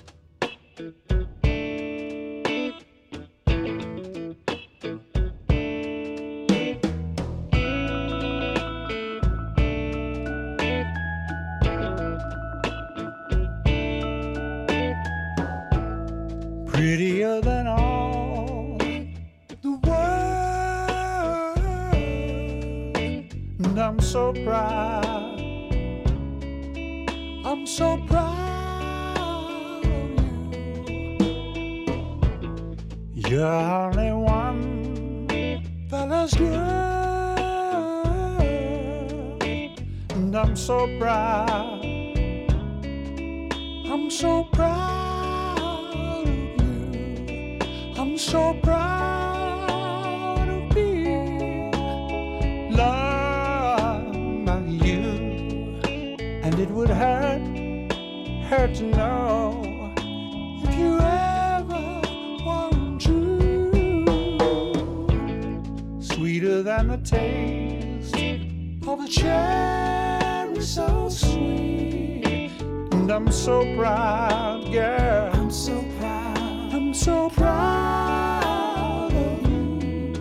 So 77.02 77.28
proud 77.30 79.12
of 79.12 79.50
you. 79.50 80.14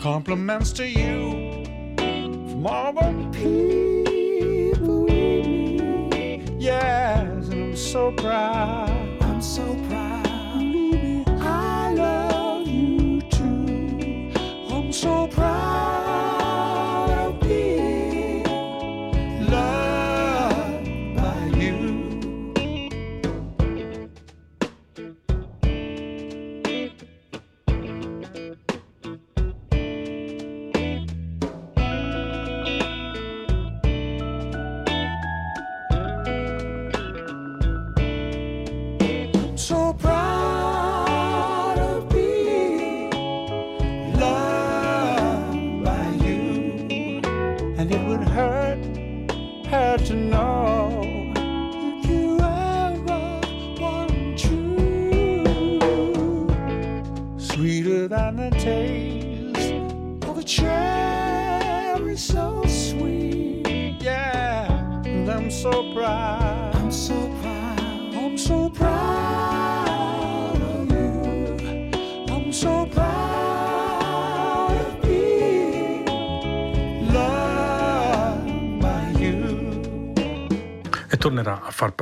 Compliments 0.00 0.72
to 0.72 0.86
you 0.88 1.66
from 1.98 2.66
all 2.66 2.92
the 2.94 3.12
people 3.32 5.04
we 5.04 5.42
meet. 6.10 6.50
Yes, 6.58 7.48
and 7.50 7.64
I'm 7.64 7.76
so 7.76 8.12
proud. 8.12 8.88
I'm 9.20 9.42
so 9.42 9.74
proud. 9.88 10.22
Believe 10.54 10.92
me, 10.94 11.24
I 11.26 11.92
love 11.92 12.66
you 12.66 13.20
too. 13.20 14.32
I'm 14.70 14.90
so 14.90 15.26
proud 15.26 15.49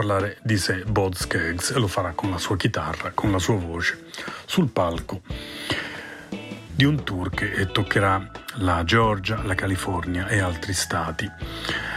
parlare 0.09 0.39
di 0.41 0.57
sé 0.57 0.85
Bod 0.87 1.17
Skeggs 1.17 1.73
e 1.73 1.79
lo 1.79 1.87
farà 1.87 2.13
con 2.13 2.31
la 2.31 2.39
sua 2.39 2.57
chitarra, 2.57 3.11
con 3.13 3.31
la 3.31 3.39
sua 3.39 3.57
voce, 3.57 4.07
sul 4.47 4.71
palco 4.71 5.21
di 6.75 6.85
un 6.85 7.05
tour 7.05 7.29
che 7.29 7.67
toccherà 7.71 8.31
la 8.55 8.85
Georgia, 8.85 9.43
la 9.43 9.55
California 9.55 10.27
e 10.29 10.41
altri 10.41 10.73
stati 10.73 11.31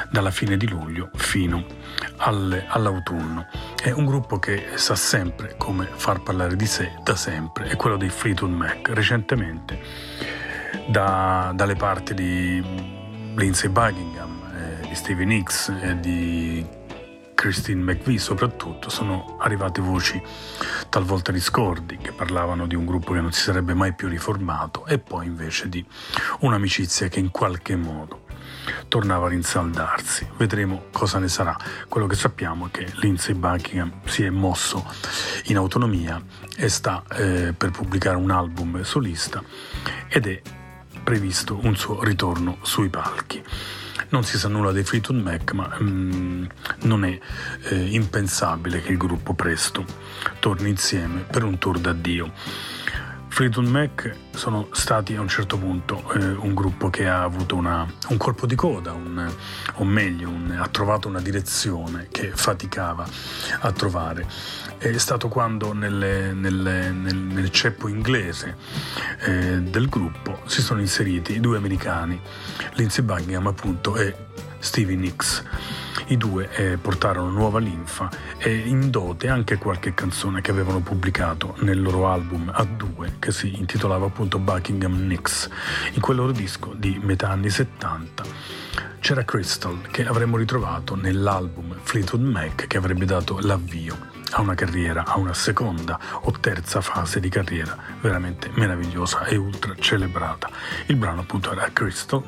dalla 0.10 0.30
fine 0.30 0.58
di 0.58 0.68
luglio 0.68 1.10
fino 1.16 1.66
al- 2.18 2.66
all'autunno. 2.68 3.48
È 3.82 3.92
un 3.92 4.06
gruppo 4.06 4.40
che 4.40 4.72
sa 4.76 4.96
sempre 4.96 5.56
come 5.56 5.88
far 5.90 6.22
parlare 6.22 6.58
di 6.58 6.66
sé 6.66 6.92
da 7.04 7.16
sempre, 7.16 7.68
è 7.68 7.78
quello 7.78 7.96
dei 7.96 8.10
Fleetwood 8.10 8.52
Mac. 8.52 8.90
Recentemente 8.90 9.80
da- 10.90 11.54
dalle 11.56 11.76
parti 11.76 12.14
di 12.14 12.62
Lindsey 13.36 13.70
Buckingham, 13.70 14.52
eh, 14.54 14.88
di 14.90 14.96
Stevie 14.96 15.26
Nicks 15.26 15.70
e 15.82 15.98
di 15.98 16.80
Christine 17.42 17.82
McVie 17.82 18.20
soprattutto 18.20 18.92
sono 18.92 19.38
arrivate 19.40 19.82
voci 19.82 20.22
talvolta 20.90 21.32
discordi 21.32 21.98
che 21.98 22.12
parlavano 22.12 22.68
di 22.68 22.76
un 22.76 22.86
gruppo 22.86 23.14
che 23.14 23.20
non 23.20 23.32
si 23.32 23.42
sarebbe 23.42 23.74
mai 23.74 23.96
più 23.96 24.08
riformato 24.10 24.86
e 24.86 25.00
poi 25.00 25.26
invece 25.26 25.68
di 25.68 25.84
un'amicizia 26.42 27.08
che 27.08 27.18
in 27.18 27.32
qualche 27.32 27.76
modo 27.76 28.26
tornava 28.88 29.26
a 29.26 29.30
rinsaldarsi. 29.30 30.28
Vedremo 30.38 30.84
cosa 30.92 31.18
ne 31.18 31.30
sarà. 31.30 31.58
Quello 31.90 32.06
che 32.06 32.14
sappiamo 32.14 32.68
è 32.68 32.70
che 32.70 32.88
Lindsay 32.98 33.34
Buckingham 33.34 33.92
si 34.06 34.24
è 34.24 34.30
mosso 34.30 34.86
in 35.46 35.58
autonomia 35.58 36.22
e 36.56 36.70
sta 36.70 37.02
eh, 37.10 37.56
per 37.58 37.72
pubblicare 37.72 38.18
un 38.18 38.30
album 38.30 38.84
solista 38.84 39.42
ed 40.08 40.28
è 40.28 40.40
previsto 41.04 41.60
un 41.64 41.76
suo 41.76 42.04
ritorno 42.04 42.60
sui 42.62 42.90
palchi. 42.90 43.44
Non 44.12 44.26
si 44.26 44.38
sa 44.38 44.50
nulla 44.50 44.74
dei 44.74 44.84
Fleetwood 44.84 45.22
Mac, 45.22 45.54
ma 45.54 45.78
mm, 45.82 46.46
non 46.84 47.06
è 47.06 47.18
eh, 47.70 47.96
impensabile 47.96 48.82
che 48.82 48.92
il 48.92 48.98
gruppo 48.98 49.34
presto 49.34 49.86
torni 50.40 50.68
insieme 50.68 51.22
per 51.22 51.46
un 51.46 51.58
tour 51.58 51.80
d'addio. 51.80 52.30
Fleetwood 53.34 53.70
Mac 53.70 54.14
sono 54.34 54.68
stati 54.72 55.16
a 55.16 55.22
un 55.22 55.30
certo 55.30 55.58
punto 55.58 56.04
eh, 56.14 56.26
un 56.32 56.54
gruppo 56.54 56.90
che 56.90 57.08
ha 57.08 57.24
avuto 57.24 57.56
una- 57.56 57.88
un 58.10 58.18
colpo 58.18 58.46
di 58.46 58.56
coda, 58.56 58.92
un- 58.92 59.34
o 59.76 59.84
meglio, 59.86 60.28
un- 60.28 60.58
ha 60.60 60.68
trovato 60.68 61.08
una 61.08 61.22
direzione 61.22 62.08
che 62.12 62.32
faticava 62.36 63.08
a 63.62 63.72
trovare. 63.72 64.28
È 64.78 64.98
stato 64.98 65.30
quando 65.30 65.72
nelle- 65.74 66.34
nelle- 66.34 66.92
nel, 66.92 67.16
nel 67.16 67.50
ceppo 67.52 67.88
inglese 67.88 68.58
eh, 69.22 69.62
del 69.62 69.88
gruppo 69.88 70.42
si 70.46 70.62
sono 70.62 70.82
inseriti 70.82 71.40
due 71.40 71.56
americani, 71.58 72.20
Lindsey 72.74 73.04
Buckingham 73.04 73.48
appunto 73.48 73.96
e 73.96 74.14
Stevie 74.60 74.98
Nicks. 74.98 75.44
I 76.08 76.18
due 76.18 76.50
eh, 76.52 76.78
portarono 76.78 77.30
nuova 77.30 77.60
linfa 77.60 78.10
e 78.38 78.56
in 78.56 78.90
dote 78.90 79.30
anche 79.30 79.58
qualche 79.58 79.94
canzone 79.94 80.42
che 80.42 80.52
avevano 80.52 80.80
pubblicato 80.80 81.56
nel 81.60 81.82
loro 81.82 82.08
album 82.08 82.52
a 82.54 82.64
due 82.64 83.16
che 83.20 83.32
si 83.32 83.58
intitolava 83.58 84.06
appunto 84.06 84.40
Buckingham 84.40 85.06
Nicks. 85.08 85.50
In 85.94 86.02
quel 86.02 86.18
loro 86.18 86.32
disco 86.32 86.74
di 86.76 87.00
metà 87.02 87.30
anni 87.30 87.50
70 87.50 88.24
c'era 89.00 89.26
Crystal 89.26 89.82
che 89.90 90.06
avremmo 90.06 90.38
ritrovato 90.38 90.96
nell'album 90.96 91.76
Fleetwood 91.82 92.24
Mac 92.24 92.68
che 92.68 92.78
avrebbe 92.78 93.06
dato 93.06 93.40
l'avvio 93.40 94.20
a 94.34 94.42
una 94.42 94.56
carriera, 94.56 95.06
a 95.06 95.18
una 95.18 95.34
seconda 95.34 96.00
o 96.22 96.32
terza 96.40 96.82
fase 96.82 97.20
di 97.20 97.30
carriera 97.30 97.76
veramente 98.00 98.50
meravigliosa 98.54 99.26
e 99.26 99.36
ultra 99.36 99.74
celebrata. 99.78 100.50
Il 100.86 100.96
brano 100.96 101.22
appunto 101.22 101.52
era 101.52 101.70
Crystal, 101.74 102.24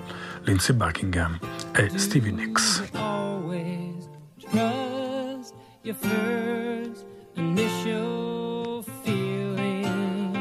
Lindsey 0.46 0.74
Buckingham 0.74 1.40
è 1.72 1.88
Stevie 1.96 2.32
Nicks. 2.32 2.84
always 2.96 4.10
trust 4.40 5.54
your 5.84 5.96
first 5.96 7.06
initial 7.36 8.84
feeling. 9.04 10.36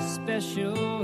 Special 0.00 1.01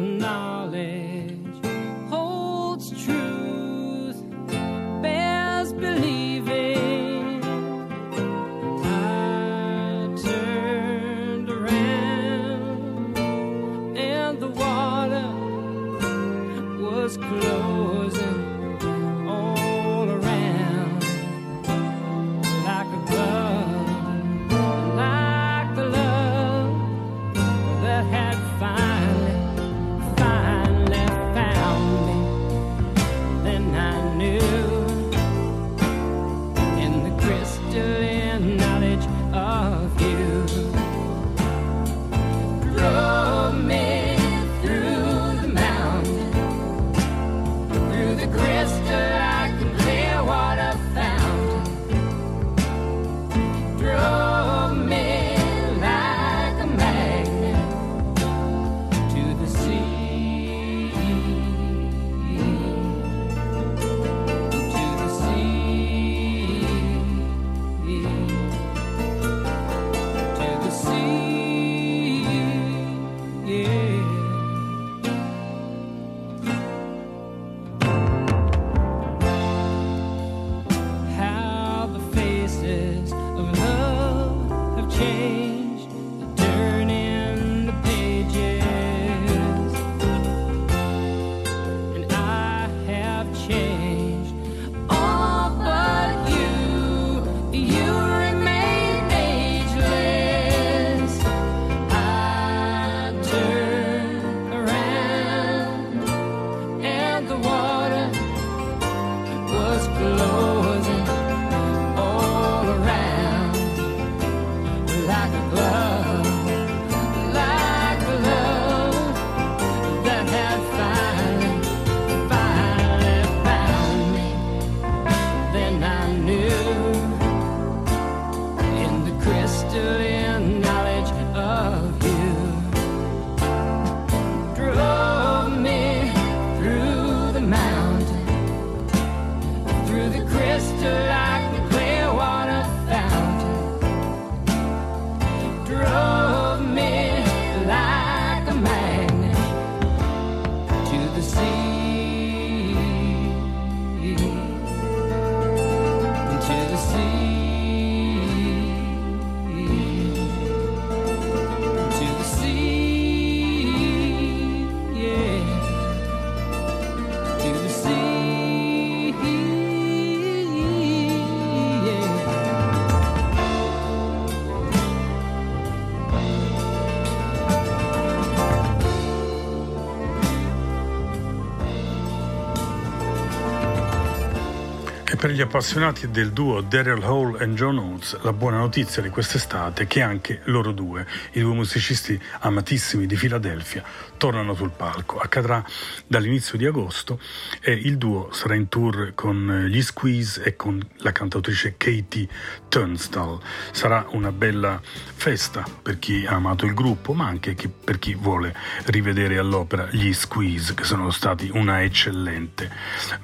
per 185.29 185.37
gli 185.37 185.43
appassionati 185.43 186.11
del 186.11 186.33
duo 186.33 186.62
Daryl 186.62 187.03
Hall 187.03 187.39
e 187.39 187.47
John 187.49 187.76
Oates, 187.76 188.18
la 188.22 188.33
buona 188.33 188.57
notizia 188.57 189.03
di 189.03 189.11
quest'estate 189.11 189.83
è 189.83 189.87
che 189.87 190.01
anche 190.01 190.41
loro 190.45 190.72
due, 190.72 191.07
i 191.33 191.41
due 191.41 191.53
musicisti 191.53 192.18
amatissimi 192.41 193.05
di 193.05 193.14
Filadelfia, 193.14 193.85
tornano 194.16 194.55
sul 194.55 194.70
palco. 194.70 195.18
Accadrà 195.18 195.62
dall'inizio 196.07 196.57
di 196.57 196.64
agosto 196.64 197.20
e 197.69 197.73
il 197.73 197.99
duo 197.99 198.33
sarà 198.33 198.55
in 198.55 198.71
tour 198.71 199.12
con 199.14 199.66
gli 199.69 199.83
Squeeze 199.83 200.43
e 200.43 200.57
con 200.57 200.83
la 201.01 201.12
cantautrice 201.12 201.75
Katie 201.77 202.27
Turnstall. 202.66 203.39
Sarà 203.73 204.07
una 204.12 204.33
bella 204.33 204.81
festa 204.83 205.66
per 205.83 205.99
chi 205.99 206.25
ha 206.25 206.33
amato 206.37 206.64
il 206.64 206.73
gruppo, 206.73 207.12
ma 207.12 207.27
anche 207.27 207.55
per 207.69 207.99
chi 207.99 208.14
vuole 208.14 208.57
rivedere 208.87 209.37
all'opera 209.37 209.87
gli 209.91 210.14
Squeeze, 210.14 210.73
che 210.73 210.85
sono 210.85 211.11
stati 211.11 211.51
una 211.53 211.83
eccellente, 211.83 212.71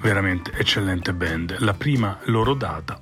veramente 0.01 0.51
eccellente 0.53 1.11
band. 1.11 1.55
La 1.61 1.73
prima 1.73 2.19
loro 2.25 2.53
data 2.53 2.99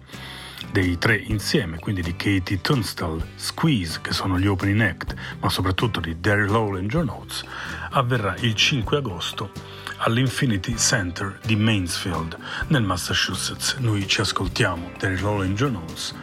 dei 0.72 0.98
tre 0.98 1.16
insieme, 1.16 1.80
quindi 1.80 2.02
di 2.02 2.16
Katie 2.16 2.62
Tunstall, 2.62 3.24
Squeeze, 3.36 4.00
che 4.02 4.14
sono 4.14 4.40
gli 4.40 4.48
opening 4.48 4.82
act, 4.82 5.16
ma 5.40 5.50
soprattutto 5.50 6.00
di 6.00 6.20
Daryl 6.20 6.54
Hall 6.54 6.78
e 6.78 6.86
John 6.86 7.10
Oates, 7.10 7.44
avverrà 7.92 8.36
il 8.40 8.56
5 8.56 8.98
agosto 8.98 9.52
all'Infinity 9.98 10.76
Center 10.76 11.40
di 11.44 11.56
Mansfield, 11.56 12.38
nel 12.68 12.84
Massachusetts. 12.84 13.76
Noi 13.78 14.08
ci 14.08 14.22
ascoltiamo 14.22 14.92
Daryl 14.98 15.26
Hall 15.26 15.44
e 15.44 15.54
John 15.54 15.76
Oates 15.76 16.16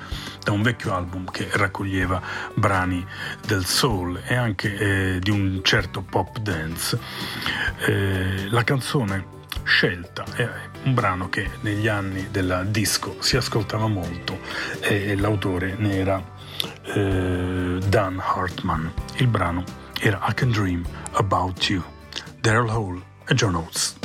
da 0.42 0.52
un 0.52 0.62
vecchio 0.62 0.94
album 0.94 1.30
che 1.30 1.48
raccoglieva 1.52 2.20
brani 2.54 3.06
del 3.46 3.64
soul 3.64 4.20
e 4.24 4.34
anche 4.34 4.76
eh, 4.76 5.18
di 5.20 5.30
un 5.30 5.60
certo 5.62 6.02
pop 6.02 6.38
dance. 6.38 6.98
Eh, 7.86 8.48
la 8.48 8.64
canzone 8.64 9.38
scelta 9.64 10.24
è 10.34 10.48
un 10.84 10.94
brano 10.94 11.28
che 11.28 11.48
negli 11.60 11.88
anni 11.88 12.28
della 12.30 12.62
disco 12.62 13.16
si 13.20 13.36
ascoltava 13.36 13.86
molto 13.86 14.38
e 14.80 15.14
l'autore 15.16 15.74
ne 15.78 15.96
era 15.96 16.22
eh, 16.94 17.78
Dan 17.86 18.20
Hartman. 18.22 18.92
Il 19.16 19.26
brano 19.26 19.64
era 20.00 20.24
I 20.28 20.34
Can 20.34 20.50
Dream 20.50 20.84
About 21.12 21.68
You, 21.68 21.82
Daryl 22.40 22.70
Hall 22.70 23.02
e 23.26 23.34
John 23.34 23.54
Oates. 23.54 23.96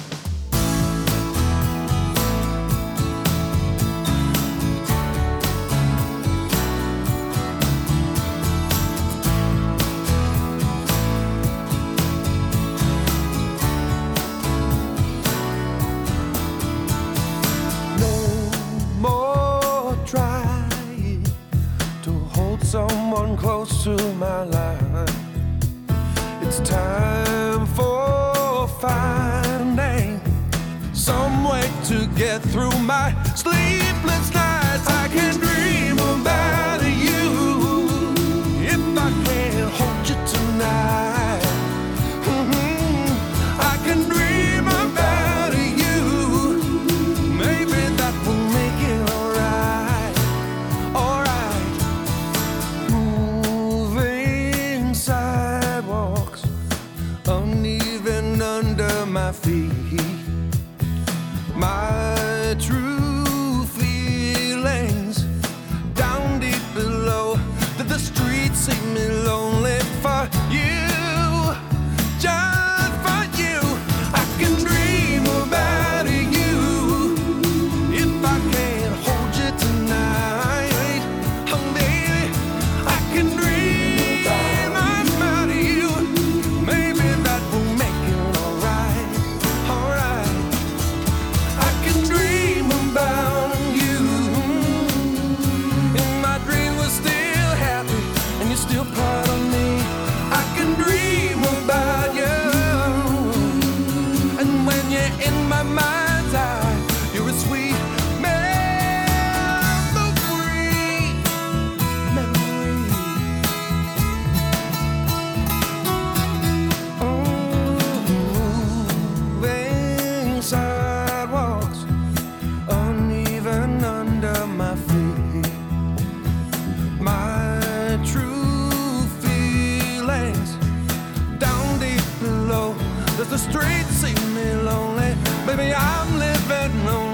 The 133.36 133.52
streets 133.52 133.90
seem 133.90 134.34
me 134.34 134.54
lonely? 134.64 135.14
Baby, 135.46 135.74
I'm 135.76 136.18
living 136.18 136.88
only 136.88 137.05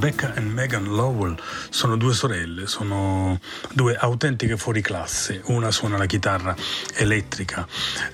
Rebecca 0.00 0.32
e 0.32 0.40
Megan 0.40 0.84
Lowell. 0.84 1.36
Sono 1.68 1.94
due 1.98 2.14
sorelle, 2.14 2.66
sono 2.66 3.38
due 3.72 3.96
autentiche 3.96 4.56
fuoriclasse. 4.56 5.42
Una 5.46 5.70
suona 5.70 5.96
la 5.96 6.06
chitarra 6.06 6.54
elettrica, 6.94 7.66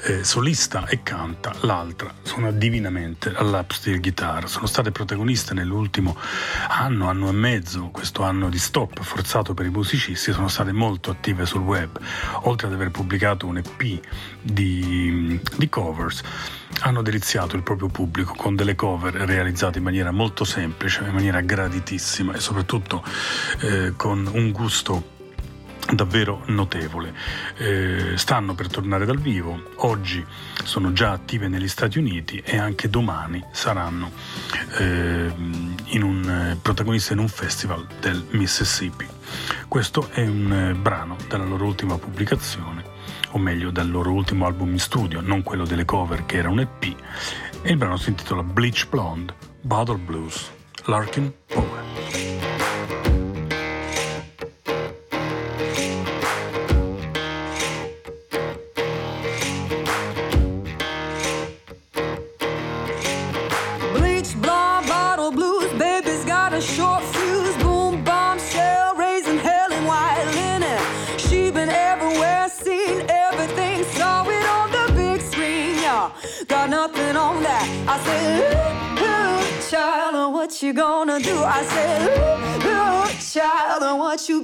eh, 0.03 0.25
solista 0.25 0.87
e 0.87 1.03
canta, 1.03 1.55
l'altra 1.61 2.13
suona 2.23 2.51
divinamente 2.51 3.33
all'upsteel 3.35 4.01
guitar. 4.01 4.49
Sono 4.49 4.67
state 4.67 4.91
protagoniste 4.91 5.55
nell'ultimo 5.55 6.17
anno, 6.69 7.09
anno 7.09 7.29
e 7.29 7.33
mezzo, 7.33 7.89
questo 7.93 8.23
anno 8.23 8.49
di 8.49 8.59
stop 8.59 9.03
forzato 9.03 9.55
per 9.55 9.67
i 9.67 9.71
musicisti, 9.71 10.33
sono 10.33 10.49
state 10.49 10.73
molto 10.73 11.11
attive 11.11 11.47
sul 11.47 11.63
web, 11.63 11.99
oltre 12.43 12.67
ad 12.67 12.73
aver 12.73 12.91
pubblicato 12.91 13.47
un 13.47 13.59
EP 13.59 14.01
di, 14.43 15.41
di 15.57 15.69
covers 15.69 16.23
hanno 16.81 17.01
deliziato 17.01 17.57
il 17.57 17.63
proprio 17.63 17.89
pubblico 17.89 18.35
con 18.35 18.55
delle 18.55 18.75
cover 18.75 19.15
realizzate 19.15 19.79
in 19.79 19.85
maniera 19.85 20.11
molto 20.11 20.45
semplice, 20.45 21.05
in 21.05 21.15
maniera 21.15 21.41
graditissima 21.41 22.35
e 22.35 22.41
soprattutto 22.41 23.03
eh, 23.61 23.95
con 23.97 24.29
un 24.31 24.51
gusto 24.51 25.15
davvero 25.93 26.43
notevole. 26.47 27.15
Eh, 27.57 28.13
stanno 28.17 28.55
per 28.55 28.69
tornare 28.69 29.05
dal 29.05 29.19
vivo, 29.19 29.71
oggi 29.77 30.25
sono 30.65 30.93
già 30.93 31.13
attive 31.13 31.49
negli 31.49 31.69
Stati 31.69 31.99
Uniti 31.99 32.43
e 32.45 32.59
anche 32.59 32.89
domani 32.89 33.45
saranno 33.53 34.11
eh, 34.79 35.33
in 35.85 36.03
un, 36.03 36.29
eh, 36.29 36.59
protagoniste 36.61 37.13
in 37.13 37.21
un 37.21 37.29
festival 37.29 37.87
del 38.01 38.25
Mississippi. 38.31 39.07
Questo 39.69 40.09
è 40.11 40.27
un 40.27 40.53
eh, 40.53 40.75
brano 40.75 41.17
dalla 41.29 41.45
loro 41.45 41.67
ultima 41.67 41.99
pubblicazione 41.99 42.95
o 43.31 43.39
meglio 43.39 43.71
dal 43.71 43.91
loro 43.91 44.13
ultimo 44.13 44.47
album 44.47 44.73
in 44.73 44.79
studio, 44.79 45.21
non 45.21 45.43
quello 45.43 45.65
delle 45.65 45.85
cover 45.85 46.25
che 46.25 46.39
era 46.39 46.49
un 46.49 46.61
EP, 46.61 46.83
e 47.63 47.71
il 47.71 47.77
brano 47.77 47.97
si 47.97 48.09
intitola 48.09 48.43
Bleach 48.43 48.89
Blonde, 48.89 49.35
Bottle 49.61 49.99
Blues, 49.99 50.51
Larkin 50.87 51.33
Poet. 51.47 51.96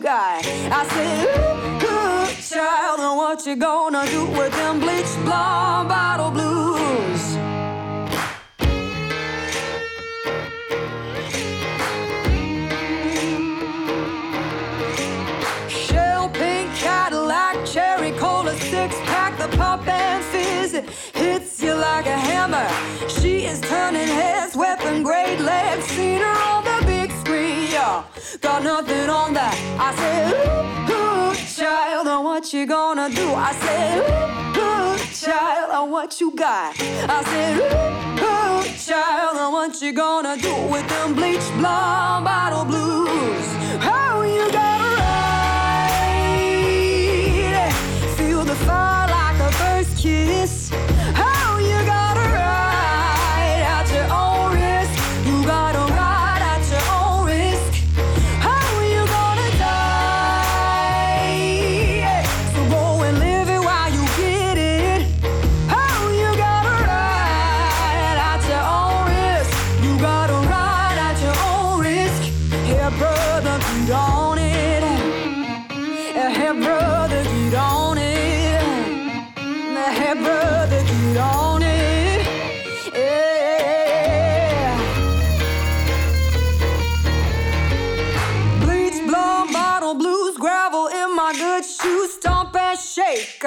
Got? 0.03 0.45
I 0.45 0.87
said, 0.89 1.25
ooh, 1.25 1.87
ooh, 1.87 2.27
child, 2.43 3.01
uh, 3.01 3.15
what 3.15 3.47
you 3.47 3.57
gonna 3.57 4.05
do 4.07 4.27
with 4.27 4.53
them 4.53 4.81
bleach 4.81 5.15
blonde 5.25 5.89
bottle 5.89 6.31
blues? 6.31 6.52
Gonna 32.73 33.11
do? 33.11 33.29
I 33.35 33.53
said, 33.65 33.99
ooh, 33.99 34.61
ooh, 34.63 34.97
child, 35.25 35.71
uh, 35.71 35.85
what 35.85 36.19
you 36.23 36.31
got? 36.35 36.75
I 36.81 37.23
said, 37.31 37.53
ooh, 37.59 38.25
ooh, 38.25 38.63
child, 38.89 39.37
uh, 39.37 39.51
what 39.51 39.83
you 39.83 39.93
gonna 39.93 40.39
do 40.39 40.55
with 40.73 40.89
them 40.89 41.13
bleach 41.15 41.47
blonde 41.59 42.25
bottle 42.25 42.65
blues? 42.65 43.47
How 43.89 44.23
you 44.23 44.51
gonna 44.51 44.82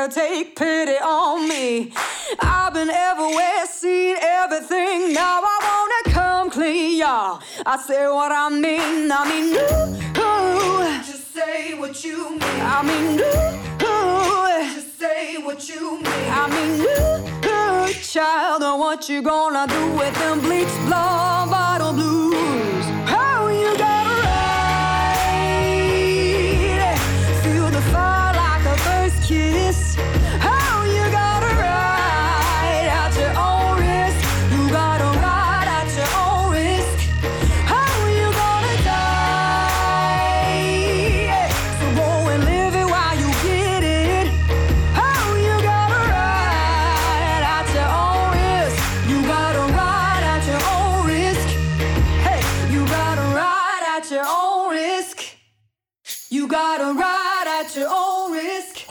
could 0.06 0.14
take 0.14 0.56
pity 0.56 0.98
on 0.98 1.48
me. 1.48 1.92
I've 2.40 2.74
been 2.74 2.90
everywhere, 2.90 3.66
seen 3.66 4.16
everything. 4.20 5.14
Now 5.14 5.42
I 5.44 5.58
wanna 5.68 6.16
come 6.16 6.50
clean, 6.52 7.00
y'all. 7.00 7.42
I 7.66 7.78
say 7.78 8.08
what 8.08 8.32
I 8.32 8.50
mean. 8.50 9.12
I 9.12 9.24
mean, 9.30 9.54
ooh, 9.56 10.22
ooh. 10.22 11.04
Just 11.04 11.34
say 11.34 11.74
what 11.74 12.04
you 12.04 12.30
mean. 12.32 12.42
I 12.44 12.84
mean, 12.84 13.20
ooh, 13.20 13.86
ooh. 13.86 14.76
Just 14.76 15.00
say 15.00 15.38
what 15.38 15.68
you 15.70 15.98
mean. 15.98 16.30
I 16.30 16.46
mean, 16.54 16.82
ooh, 16.82 17.50
ooh. 17.50 17.94
Child, 17.94 18.62
what 18.80 19.10
you 19.10 19.22
gonna 19.24 19.66
do 19.68 19.92
with 19.98 20.14
them 20.20 20.40
bleached 20.40 20.80
blonde 20.86 21.50
bottle 21.50 21.94
blues? 21.94 22.85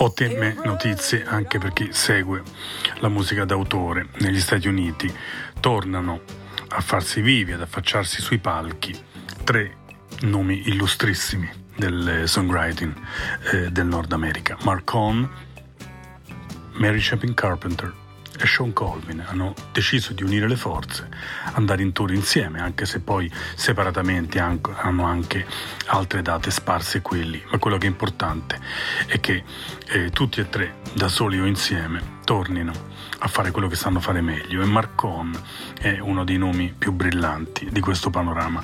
Ottime 0.05 0.55
notizie 0.65 1.25
anche 1.25 1.59
per 1.59 1.73
chi 1.73 1.89
segue 1.91 2.43
la 2.99 3.09
musica 3.09 3.47
d'autore 3.47 4.09
negli 4.19 4.39
Stati 4.39 4.69
Uniti. 4.69 5.11
Tornano 5.61 6.21
a 6.69 6.81
farsi 6.83 7.23
vivi, 7.23 7.53
ad 7.53 7.63
affacciarsi 7.63 8.21
sui 8.21 8.37
palchi 8.37 8.95
tre 9.45 9.79
nomi 10.21 10.69
illustrissimi 10.69 11.51
del 11.75 12.25
songwriting 12.27 12.95
eh, 13.53 13.71
del 13.71 13.87
Nord 13.87 14.13
America. 14.13 14.59
Mark 14.65 14.85
Cohn, 14.85 15.27
Mary 16.73 16.99
Chapin 17.01 17.33
Carpenter 17.33 18.04
e 18.39 18.47
Sean 18.47 18.73
Colvin 18.73 19.25
hanno 19.27 19.55
deciso 19.73 20.13
di 20.13 20.23
unire 20.23 20.49
le 20.49 20.57
forze, 20.57 21.09
andare 21.53 21.83
in 21.83 21.93
tour 21.93 22.13
insieme, 22.13 22.61
anche 22.61 22.85
se 22.85 23.01
poi 23.01 23.31
separatamente 23.55 24.39
hanno 24.39 25.05
anche 25.05 25.47
altre 25.87 26.23
date 26.23 26.51
sparse 26.51 27.01
quelli. 27.01 27.43
Ma 27.51 27.59
quello 27.59 27.79
che 27.79 27.87
è 27.87 27.91
importante 27.91 28.61
è 29.07 29.21
che 29.21 29.45
eh, 29.87 30.11
tutti 30.11 30.41
e 30.41 30.49
tre, 30.49 30.77
da 30.95 31.09
soli 31.09 31.41
o 31.41 31.47
insieme, 31.47 32.21
tornino 32.25 32.73
a 33.19 33.29
fare 33.29 33.51
quello 33.51 33.69
che 33.69 33.77
sanno 33.77 34.01
fare 34.01 34.21
meglio 34.21 34.63
e 34.63 34.67
Marcon 34.67 35.33
è 35.81 35.99
uno 35.99 36.25
dei 36.25 36.37
nomi 36.37 36.75
più 36.77 36.93
brillanti 36.93 37.69
di 37.71 37.81
questo 37.81 38.11
panorama. 38.11 38.63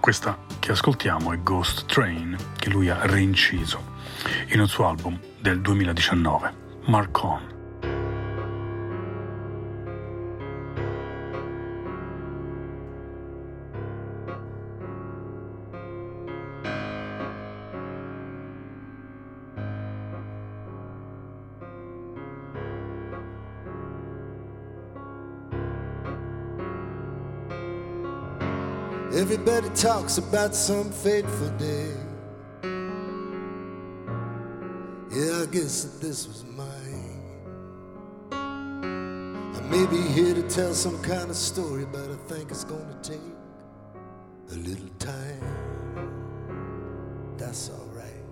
Questa 0.00 0.38
che 0.58 0.72
ascoltiamo 0.72 1.32
è 1.32 1.38
Ghost 1.42 1.86
Train, 1.86 2.36
che 2.56 2.70
lui 2.70 2.88
ha 2.88 2.98
reinciso 3.02 3.94
in 4.48 4.60
un 4.60 4.68
suo 4.68 4.88
album 4.88 5.18
del 5.40 5.60
2019, 5.60 6.54
Marcon. 6.86 7.55
Everybody 29.48 29.76
talks 29.76 30.18
about 30.18 30.56
some 30.56 30.90
fateful 30.90 31.50
day. 31.50 31.92
Yeah, 35.12 35.42
I 35.42 35.46
guess 35.46 35.84
that 35.84 36.00
this 36.04 36.26
was 36.26 36.44
mine. 36.46 37.22
I 38.32 39.60
may 39.70 39.86
be 39.86 40.02
here 40.02 40.34
to 40.34 40.42
tell 40.48 40.74
some 40.74 41.00
kind 41.00 41.30
of 41.30 41.36
story, 41.36 41.84
but 41.84 42.10
I 42.10 42.16
think 42.26 42.50
it's 42.50 42.64
gonna 42.64 42.98
take 43.04 43.20
a 44.50 44.56
little 44.56 44.88
time. 44.98 45.40
That's 47.36 47.70
alright. 47.70 48.24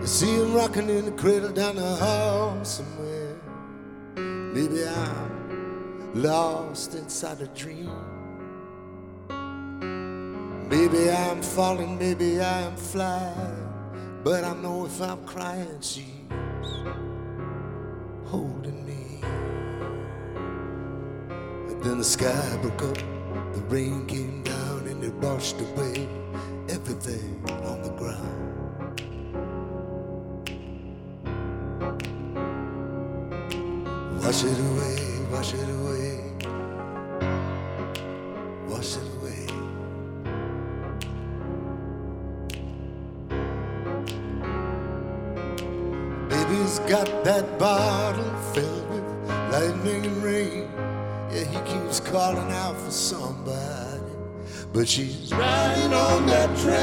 You 0.00 0.06
see 0.08 0.34
him 0.34 0.54
rocking 0.54 0.88
in 0.88 1.04
the 1.04 1.12
cradle 1.12 1.52
down 1.52 1.76
the 1.76 1.94
hall 1.94 2.64
somewhere. 2.64 3.36
Maybe 4.16 4.84
I'm 4.84 5.37
lost 6.14 6.94
inside 6.94 7.40
a 7.40 7.46
dream. 7.48 7.90
Maybe 10.68 11.10
I'm 11.10 11.42
falling, 11.42 11.98
maybe 11.98 12.40
I'm 12.40 12.76
flying, 12.76 13.68
but 14.22 14.44
I 14.44 14.54
know 14.54 14.84
if 14.86 15.00
I'm 15.00 15.24
crying, 15.24 15.80
she's 15.80 16.04
holding 18.26 18.84
me. 18.84 19.20
And 21.68 21.82
then 21.82 21.98
the 21.98 22.04
sky 22.04 22.58
broke 22.60 22.82
up, 22.82 22.98
the 23.54 23.60
rain 23.68 24.06
came 24.06 24.42
down, 24.42 24.86
and 24.86 25.02
it 25.02 25.14
washed 25.14 25.60
away 25.60 26.06
everything 26.68 27.42
on 27.64 27.82
the 27.82 27.90
ground. 27.96 28.44
Wash 34.22 34.44
it 34.44 34.58
away, 34.58 35.07
wash 35.30 35.52
it 35.52 35.68
away, 35.68 36.32
wash 38.66 38.96
it 38.96 39.02
away. 39.16 39.46
Baby's 46.28 46.78
got 46.80 47.24
that 47.24 47.58
bottle 47.58 48.24
filled 48.54 48.88
with 48.90 49.04
lightning 49.52 50.06
and 50.06 50.22
rain. 50.22 50.70
Yeah, 51.30 51.44
he 51.44 51.58
keeps 51.70 52.00
calling 52.00 52.50
out 52.52 52.76
for 52.80 52.90
somebody, 52.90 54.00
but 54.72 54.88
she's 54.88 55.32
riding 55.34 55.92
on 55.92 56.26
that 56.26 56.56
train, 56.56 56.78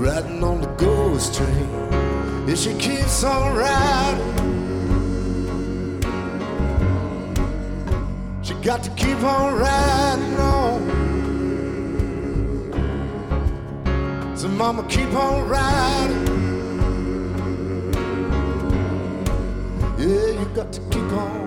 riding 0.00 0.42
on 0.42 0.60
the 0.62 0.68
ghost 0.78 1.34
train. 1.34 1.68
Yeah, 2.48 2.54
she 2.54 2.74
keeps 2.74 3.22
on 3.22 3.54
riding. 3.54 4.61
Got 8.62 8.82
to 8.84 8.90
keep 8.90 9.18
on 9.24 9.58
riding 9.58 10.36
on. 10.36 10.80
So 14.36 14.46
mama 14.48 14.84
keep 14.88 15.12
on 15.12 15.48
riding. 15.48 16.26
Yeah, 19.98 20.38
you 20.38 20.46
got 20.54 20.72
to 20.74 20.80
keep 20.90 21.12
on. 21.12 21.42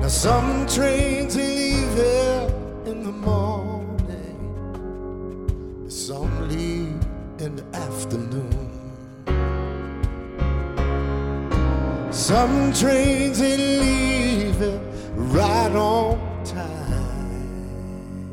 Now 0.00 0.08
some 0.08 0.66
trains 0.66 1.36
leave 1.36 1.94
here 1.94 2.31
Some 12.32 12.72
trains 12.72 13.40
leave 13.40 14.62
it 14.62 14.80
right 15.16 15.70
on 15.72 16.42
time. 16.46 18.30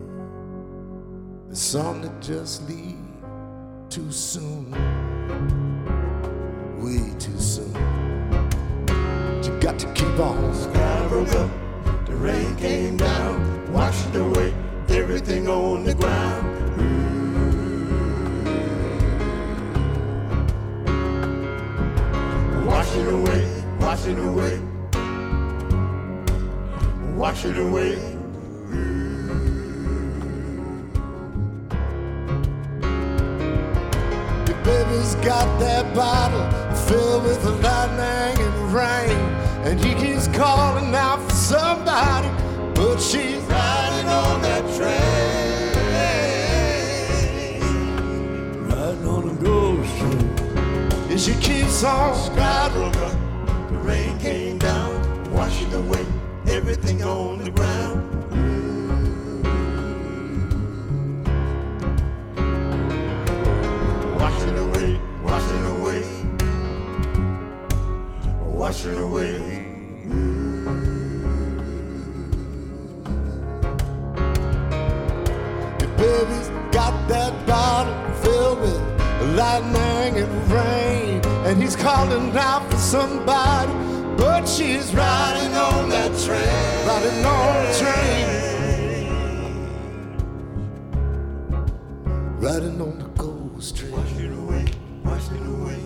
And 1.50 1.58
Some 1.58 2.02
that 2.04 2.22
just 2.22 2.66
leave 2.70 2.96
too 3.90 4.10
soon, 4.10 4.72
way 6.78 7.14
too 7.20 7.38
soon. 7.38 7.74
But 8.86 9.46
you 9.46 9.60
got 9.60 9.78
to 9.80 9.92
keep 9.92 10.18
on. 10.18 10.56
sky 10.56 11.08
broke 11.10 11.34
up, 11.34 11.52
the 12.06 12.16
rain 12.16 12.56
came 12.56 12.96
down, 12.96 13.74
washed 13.74 14.16
away 14.16 14.54
everything 14.88 15.50
on 15.50 15.84
the 15.84 15.94
ground. 15.94 16.59
It 24.10 24.18
away, 24.18 24.60
wash 27.16 27.46
it 27.46 27.58
away. 27.58 27.96
Your 34.48 34.58
baby's 34.64 35.16
got 35.16 35.60
that 35.60 35.94
bottle 35.94 36.50
filled 36.88 37.24
with 37.24 37.44
lightning 37.64 38.44
and 38.46 38.74
rain, 38.74 39.18
and 39.66 39.80
he 39.80 39.94
keeps 39.94 40.28
calling 40.30 40.96
out 40.96 41.22
for 41.30 41.36
somebody, 41.36 42.30
but 42.74 43.00
she's 43.00 43.44
riding 43.44 44.08
on 44.08 44.42
that 44.42 44.64
train. 44.76 45.20
Riding 48.70 49.08
on 49.08 49.30
a 49.30 49.34
ghost 49.36 49.98
train. 50.00 50.30
And 51.12 51.20
she 51.20 51.34
keeps 51.36 51.84
on 51.84 52.16
Skywalker, 52.16 53.14
the 53.70 53.78
rain 53.78 54.18
came 54.18 54.58
down, 54.58 55.32
washing 55.32 55.72
away 55.74 56.06
everything 56.48 57.04
on 57.04 57.44
the 57.44 57.52
ground. 57.52 58.02
Washing 64.20 64.58
away, 64.58 65.00
washing 65.24 65.66
away, 65.76 66.04
washing 68.42 68.98
away. 68.98 69.38
Your 75.80 75.92
baby's 75.98 76.50
got 76.72 77.08
that 77.08 77.34
bottle 77.46 78.14
filled 78.24 78.62
with 78.62 78.82
lightning 79.38 80.24
and 80.24 80.52
rain. 80.52 81.29
And 81.50 81.60
he's 81.64 81.76
calling 81.76 82.38
out 82.38 82.70
for 82.70 82.78
somebody, 82.78 83.74
but 84.18 84.48
she's 84.48 84.94
riding 84.94 85.56
on 85.56 85.90
that 85.90 86.16
train. 86.24 86.88
Riding 86.88 87.26
on 87.26 87.66
the 87.66 87.74
train. 87.80 88.28
Riding 92.40 92.80
on 92.80 93.00
the 93.00 93.06
ghost 93.18 93.76
train. 93.78 93.92
Washing 93.94 94.34
away, 94.38 94.66
washing 95.04 95.46
away. 95.56 95.82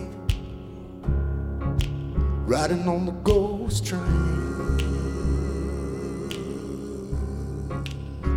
Riding 2.46 2.86
on 2.86 3.06
the 3.06 3.12
ghost 3.12 3.86
train. 3.86 4.02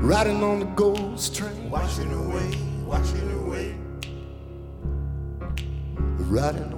Riding 0.01 0.43
on 0.43 0.59
the 0.61 0.65
ghost 0.77 1.35
train. 1.35 1.69
Washing 1.69 2.13
away, 2.13 2.57
washing 2.85 3.29
away. 3.41 3.75
Riding 6.29 6.71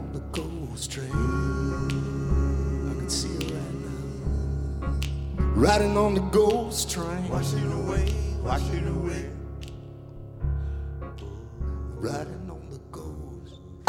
I 0.80 0.88
can 2.96 3.10
see 3.10 3.28
it 3.36 3.52
right 3.52 3.74
now. 4.82 4.94
Riding 5.56 5.98
on 5.98 6.14
the 6.14 6.22
ghost 6.22 6.90
train. 6.90 7.28
Washing 7.28 7.70
away, 7.70 8.14
washing 8.42 8.88
away. 8.88 9.30
Riding 11.98 12.24
on 12.24 12.24
the 12.24 12.28
ghost. 12.28 12.39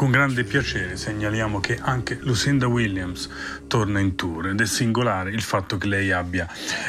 Con 0.01 0.11
grande 0.11 0.45
piacere 0.45 0.97
segnaliamo 0.97 1.61
che 1.61 1.79
anche 1.79 2.17
Lucinda 2.23 2.67
Williams 2.67 3.29
torna 3.67 4.01
in 4.01 4.15
tour 4.15 4.49
ed 4.49 4.59
è 4.59 4.65
singolare 4.65 5.31
il 5.31 5.43
fatto 5.43 5.77
che 5.77 5.87
lei 5.87 6.11
abbia 6.11 6.49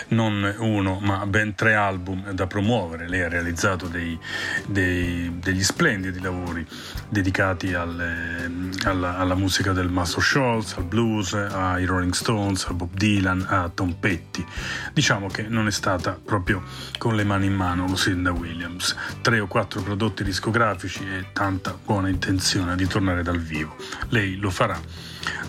non 0.09 0.55
uno 0.59 0.97
ma 1.01 1.25
ben 1.25 1.53
tre 1.53 1.75
album 1.75 2.31
da 2.31 2.47
promuovere. 2.47 3.09
Lei 3.09 3.23
ha 3.23 3.27
realizzato 3.27 3.87
dei- 3.87 4.17
dei- 4.65 5.29
degli 5.39 5.61
splendidi 5.61 6.21
lavori 6.21 6.65
dedicati 7.09 7.73
alle- 7.73 8.49
alla, 8.85 9.17
alla 9.17 9.35
musica 9.35 9.73
del 9.73 9.89
Master 9.89 10.23
Scholz, 10.23 10.77
al 10.77 10.85
blues, 10.85 11.33
ai 11.33 11.83
Rolling 11.83 12.13
Stones, 12.13 12.63
a 12.67 12.73
Bob 12.73 12.93
Dylan, 12.93 13.45
a 13.45 13.69
Tom 13.73 13.91
Petty. 13.91 14.45
Diciamo 14.93 15.27
che 15.27 15.49
non 15.49 15.67
è 15.67 15.71
stata 15.71 16.17
proprio 16.23 16.63
con 16.97 17.17
le 17.17 17.25
mani 17.25 17.47
in 17.47 17.55
mano 17.55 17.87
Lucinda 17.87 18.31
Williams. 18.31 18.95
Tre 19.19 19.41
o 19.41 19.47
quattro 19.47 19.81
prodotti 19.81 20.23
discografici 20.23 21.03
e 21.03 21.25
tanta 21.33 21.77
buona 21.83 22.07
intenzione 22.07 22.77
di 22.77 22.83
tornare 22.83 22.99
dal 23.23 23.39
vivo. 23.39 23.75
Lei 24.09 24.37
lo 24.37 24.49
farà 24.51 24.79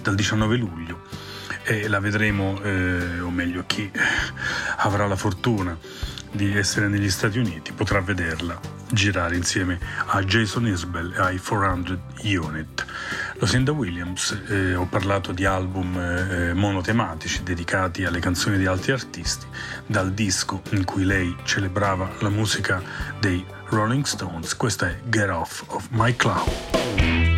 dal 0.00 0.14
19 0.14 0.56
luglio 0.56 1.02
e 1.64 1.86
la 1.88 2.00
vedremo, 2.00 2.60
eh, 2.62 3.20
o 3.20 3.30
meglio 3.30 3.64
chi 3.66 3.90
avrà 4.78 5.06
la 5.06 5.16
fortuna 5.16 5.76
di 6.32 6.56
essere 6.56 6.88
negli 6.88 7.10
Stati 7.10 7.38
Uniti 7.38 7.72
potrà 7.72 8.00
vederla 8.00 8.58
girare 8.90 9.36
insieme 9.36 9.78
a 10.06 10.22
Jason 10.22 10.66
Isbell 10.66 11.12
e 11.12 11.20
ai 11.20 11.38
400 11.38 11.98
Unit. 12.24 12.86
Lucinda 13.38 13.72
Williams, 13.72 14.38
eh, 14.48 14.74
ho 14.74 14.86
parlato 14.86 15.32
di 15.32 15.44
album 15.44 15.96
eh, 15.98 16.52
monotematici 16.52 17.42
dedicati 17.42 18.04
alle 18.04 18.20
canzoni 18.20 18.58
di 18.58 18.66
altri 18.66 18.92
artisti, 18.92 19.46
dal 19.86 20.12
disco 20.12 20.62
in 20.70 20.84
cui 20.84 21.04
lei 21.04 21.34
celebrava 21.44 22.10
la 22.20 22.28
musica 22.28 22.82
dei 23.18 23.44
Rolling 23.68 24.04
Stones, 24.04 24.54
questa 24.56 24.88
è 24.88 24.98
Get 25.04 25.30
Off 25.30 25.64
of 25.68 25.88
My 25.90 26.14
Cloud. 26.14 27.31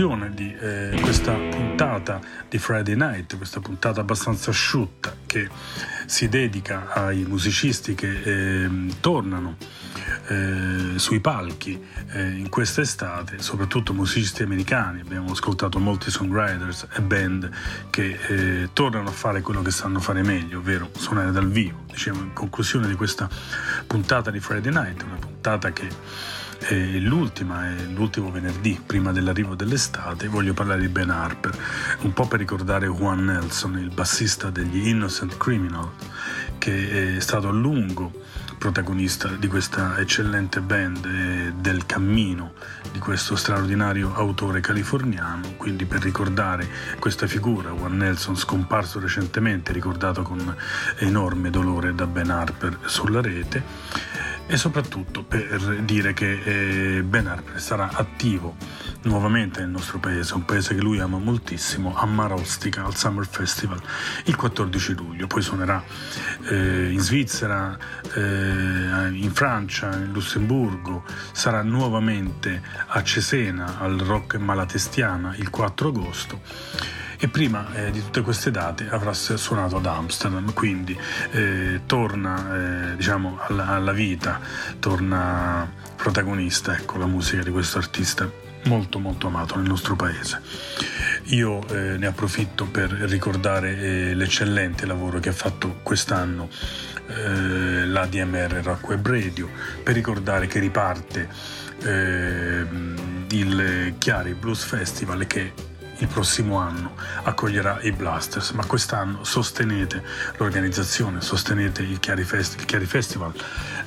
Conclusione 0.00 0.32
di 0.32 0.54
eh, 0.58 0.98
questa 1.02 1.34
puntata 1.34 2.20
di 2.48 2.56
Friday 2.56 2.96
Night, 2.96 3.36
questa 3.36 3.60
puntata 3.60 4.00
abbastanza 4.00 4.48
asciutta 4.48 5.14
che 5.26 5.46
si 6.06 6.28
dedica 6.30 6.90
ai 6.92 7.24
musicisti 7.24 7.94
che 7.94 8.22
ehm, 8.22 9.00
tornano 9.00 9.56
eh, 10.28 10.92
sui 10.96 11.20
palchi 11.20 11.78
eh, 12.12 12.30
in 12.30 12.48
quest'estate, 12.48 13.42
soprattutto 13.42 13.92
musicisti 13.92 14.42
americani. 14.42 15.00
Abbiamo 15.00 15.32
ascoltato 15.32 15.78
molti 15.78 16.10
songwriters 16.10 16.86
e 16.94 17.02
band 17.02 17.50
che 17.90 18.18
eh, 18.28 18.70
tornano 18.72 19.10
a 19.10 19.12
fare 19.12 19.42
quello 19.42 19.60
che 19.60 19.70
sanno 19.70 20.00
fare 20.00 20.22
meglio, 20.22 20.60
ovvero 20.60 20.88
suonare 20.96 21.30
dal 21.30 21.50
vivo. 21.50 21.84
Diciamo 21.86 22.22
in 22.22 22.32
conclusione 22.32 22.88
di 22.88 22.94
questa 22.94 23.28
puntata 23.86 24.30
di 24.30 24.40
Friday 24.40 24.72
Night, 24.72 25.02
una 25.02 25.16
puntata 25.16 25.72
che 25.72 25.88
è 26.70 26.98
l'ultima, 26.98 27.68
è 27.68 27.82
l'ultimo 27.92 28.30
venerdì 28.30 28.80
prima 28.84 29.10
dell'arrivo 29.10 29.56
dell'estate, 29.56 30.28
voglio 30.28 30.54
parlare 30.54 30.80
di 30.80 30.88
Ben 30.88 31.10
Harper, 31.10 31.56
un 32.02 32.12
po' 32.12 32.28
per 32.28 32.38
ricordare 32.38 32.86
Juan 32.86 33.24
Nelson, 33.24 33.76
il 33.78 33.90
bassista 33.90 34.50
degli 34.50 34.86
Innocent 34.86 35.36
Criminal, 35.36 35.90
che 36.58 37.16
è 37.16 37.20
stato 37.20 37.48
a 37.48 37.52
lungo 37.52 38.12
protagonista 38.56 39.28
di 39.28 39.48
questa 39.48 39.98
eccellente 39.98 40.60
band 40.60 41.04
e 41.06 41.52
del 41.56 41.86
cammino 41.86 42.52
di 42.92 42.98
questo 43.00 43.34
straordinario 43.34 44.14
autore 44.14 44.60
californiano, 44.60 45.54
quindi 45.56 45.86
per 45.86 46.02
ricordare 46.02 46.68
questa 47.00 47.26
figura, 47.26 47.70
Juan 47.70 47.96
Nelson 47.96 48.36
scomparso 48.36 49.00
recentemente, 49.00 49.72
ricordato 49.72 50.22
con 50.22 50.54
enorme 50.98 51.50
dolore 51.50 51.96
da 51.96 52.06
Ben 52.06 52.30
Harper 52.30 52.78
sulla 52.84 53.20
rete, 53.20 53.64
e 54.50 54.56
soprattutto 54.56 55.22
per 55.22 55.80
dire 55.82 56.12
che 56.12 56.96
eh, 56.96 57.02
Ben 57.04 57.28
Harper 57.28 57.60
sarà 57.60 57.88
attivo 57.92 58.56
nuovamente 59.02 59.60
nel 59.60 59.68
nostro 59.68 60.00
paese, 60.00 60.34
un 60.34 60.44
paese 60.44 60.74
che 60.74 60.80
lui 60.80 60.98
ama 60.98 61.18
moltissimo, 61.18 61.94
a 61.94 62.04
Marostica 62.04 62.84
al 62.84 62.96
Summer 62.96 63.28
Festival 63.28 63.80
il 64.24 64.34
14 64.34 64.94
luglio, 64.94 65.28
poi 65.28 65.42
suonerà 65.42 65.80
eh, 66.48 66.90
in 66.90 66.98
Svizzera, 66.98 67.78
eh, 68.12 68.20
in 69.12 69.30
Francia, 69.32 69.94
in 69.94 70.10
Lussemburgo, 70.10 71.04
sarà 71.30 71.62
nuovamente 71.62 72.60
a 72.88 73.04
Cesena 73.04 73.78
al 73.78 73.98
Rock 73.98 74.34
Malatestiana 74.34 75.32
il 75.36 75.48
4 75.48 75.88
agosto 75.88 76.99
e 77.22 77.28
prima 77.28 77.70
eh, 77.74 77.90
di 77.90 78.00
tutte 78.00 78.22
queste 78.22 78.50
date 78.50 78.88
avrà 78.88 79.12
suonato 79.12 79.76
ad 79.76 79.84
Amsterdam, 79.84 80.54
quindi 80.54 80.98
eh, 81.32 81.82
torna 81.84 82.92
eh, 82.92 82.96
diciamo 82.96 83.38
alla, 83.46 83.68
alla, 83.68 83.92
vita, 83.92 84.40
torna 84.78 85.70
protagonista 85.96 86.74
ecco, 86.74 86.96
la 86.96 87.04
musica 87.04 87.42
di 87.42 87.50
questo 87.50 87.76
artista 87.76 88.28
molto 88.64 88.98
molto 88.98 89.26
amato 89.26 89.56
nel 89.56 89.68
nostro 89.68 89.96
paese. 89.96 90.40
Io 91.24 91.60
eh, 91.68 91.98
ne 91.98 92.06
approfitto 92.06 92.64
per 92.64 92.90
ricordare 92.90 93.78
eh, 93.78 94.14
l'eccellente 94.14 94.86
lavoro 94.86 95.20
che 95.20 95.28
ha 95.28 95.34
fatto 95.34 95.80
quest'anno 95.82 96.48
eh, 97.06 97.84
l'ADMR 97.84 98.62
Rock 98.62 98.88
Web 98.88 99.06
Radio, 99.06 99.50
per 99.82 99.94
ricordare 99.94 100.46
che 100.46 100.58
riparte 100.58 101.58
il 101.82 103.94
Chiari 103.96 104.34
Blues 104.34 104.64
Festival 104.64 105.26
che 105.26 105.69
il 106.00 106.08
prossimo 106.08 106.56
anno 106.56 106.94
accoglierà 107.22 107.80
i 107.82 107.92
Blasters, 107.92 108.50
ma 108.50 108.64
quest'anno 108.64 109.22
sostenete 109.24 110.02
l'organizzazione, 110.36 111.20
sostenete 111.20 111.82
il 111.82 112.00
Chiari, 112.00 112.24
Fest- 112.24 112.58
il 112.58 112.64
Chiari 112.64 112.86
Festival 112.86 113.32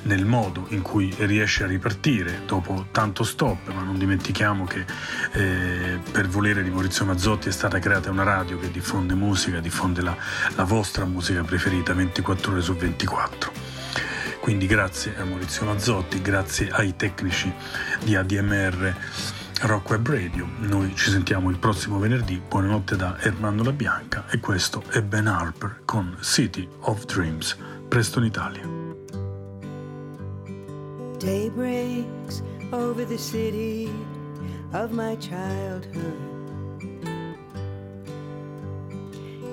nel 0.02 0.24
modo 0.24 0.66
in 0.68 0.82
cui 0.82 1.14
riesce 1.18 1.64
a 1.64 1.66
ripartire 1.66 2.42
dopo 2.46 2.86
tanto 2.92 3.24
stop, 3.24 3.72
ma 3.72 3.82
non 3.82 3.98
dimentichiamo 3.98 4.64
che 4.64 4.84
eh, 5.32 5.98
per 6.10 6.28
volere 6.28 6.62
di 6.62 6.70
Maurizio 6.70 7.04
Mazzotti 7.04 7.48
è 7.48 7.52
stata 7.52 7.78
creata 7.78 8.10
una 8.10 8.22
radio 8.22 8.58
che 8.58 8.70
diffonde 8.70 9.14
musica, 9.14 9.60
diffonde 9.60 10.02
la, 10.02 10.16
la 10.54 10.64
vostra 10.64 11.04
musica 11.04 11.42
preferita 11.42 11.94
24 11.94 12.52
ore 12.52 12.60
su 12.60 12.74
24. 12.74 13.52
Quindi 14.40 14.66
grazie 14.66 15.16
a 15.18 15.24
Maurizio 15.24 15.64
Mazzotti, 15.64 16.20
grazie 16.20 16.68
ai 16.70 16.94
tecnici 16.96 17.52
di 18.02 18.14
ADMR 18.14 18.94
Rock 19.66 19.88
Web 19.92 20.06
Radio. 20.08 20.46
Noi 20.58 20.94
ci 20.94 21.08
sentiamo 21.08 21.48
il 21.48 21.58
prossimo 21.58 21.98
venerdì. 21.98 22.38
Buonanotte 22.46 22.96
da 22.96 23.18
Ermanno 23.20 23.62
La 23.62 23.72
Bianca 23.72 24.26
e 24.28 24.38
questo 24.38 24.82
è 24.90 25.00
Ben 25.00 25.26
Harper 25.26 25.80
con 25.86 26.18
City 26.20 26.68
of 26.80 27.06
Dreams. 27.06 27.56
Presto 27.88 28.18
in 28.18 28.26
Italia. 28.26 28.62
Day 31.16 31.48
breaks 31.48 32.42
over 32.72 33.06
the 33.06 33.16
city 33.16 33.90
of 34.72 34.90
my 34.90 35.16
childhood. 35.16 36.12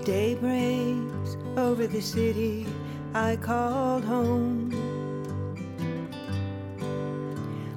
Day 0.03 0.35
breaks 0.35 1.37
over 1.55 1.87
the 1.87 2.01
city 2.01 2.65
I 3.13 3.37
called 3.37 4.03
home. 4.03 5.00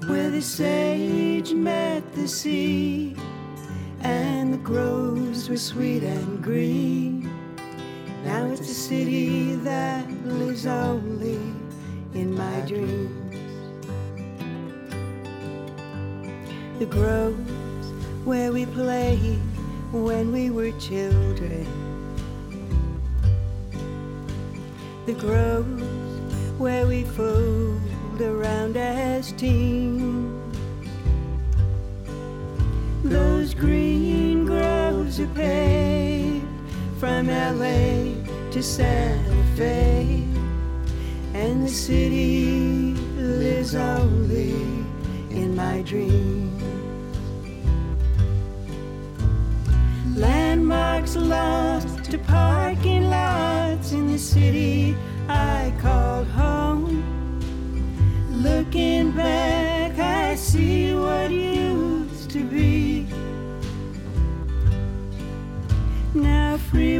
Where 0.06 0.30
the 0.30 0.42
sage 0.42 1.54
met 1.54 2.12
the 2.14 2.28
sea, 2.28 3.16
and 4.00 4.52
the 4.52 4.58
groves 4.58 5.48
were 5.48 5.56
sweet 5.56 6.02
and 6.02 6.42
green. 6.42 7.30
Now 8.22 8.50
it's 8.50 8.68
a 8.68 8.74
city 8.74 9.54
that 9.56 10.06
lives 10.26 10.66
only 10.66 11.40
in 12.12 12.36
my 12.36 12.60
dreams. 12.66 13.34
The 16.78 16.86
groves 16.86 17.86
where 18.24 18.52
we 18.52 18.66
played 18.66 19.40
when 19.90 20.32
we 20.32 20.50
were 20.50 20.72
children. 20.72 21.66
The 25.06 25.14
groves 25.14 25.82
where 26.58 26.86
we 26.86 27.04
fooled 27.04 27.93
around 28.22 28.76
as 28.76 29.32
teens. 29.32 30.56
Those 33.02 33.54
green 33.54 34.46
groves 34.46 35.20
are 35.20 35.26
paved 35.28 36.46
from 36.98 37.26
LA 37.26 38.14
to 38.50 38.62
Santa 38.62 39.44
Fe, 39.56 40.24
and 41.34 41.64
the 41.64 41.68
city 41.68 42.94
lives 43.16 43.74
only 43.74 44.52
in 45.30 45.54
my 45.54 45.82
dreams. 45.82 46.62
Landmarks 50.16 51.16
lost 51.16 52.04
to 52.04 52.18
parking 52.18 53.10
lots 53.10 53.83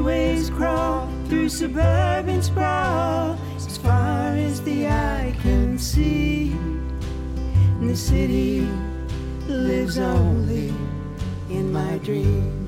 Freeways 0.04 0.54
crawl 0.54 1.08
through 1.28 1.48
suburban 1.48 2.42
sprawl 2.42 3.38
as 3.56 3.78
far 3.78 4.34
as 4.36 4.60
the 4.60 4.86
eye 4.86 5.34
can 5.40 5.78
see. 5.78 6.50
And 7.80 7.88
the 7.88 7.96
city 7.96 8.68
lives 9.48 9.96
only 9.96 10.74
in 11.48 11.72
my 11.72 11.96
dreams. 12.04 12.63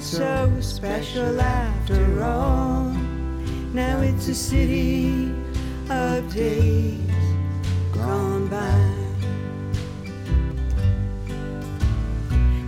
Weren't 0.00 0.08
so 0.08 0.60
special 0.60 1.38
after 1.38 2.22
all. 2.24 2.84
Now 3.74 4.00
it's 4.00 4.28
a 4.28 4.34
city 4.34 5.30
of 5.90 6.34
days 6.34 6.98
gone 7.92 8.48
by. 8.48 8.94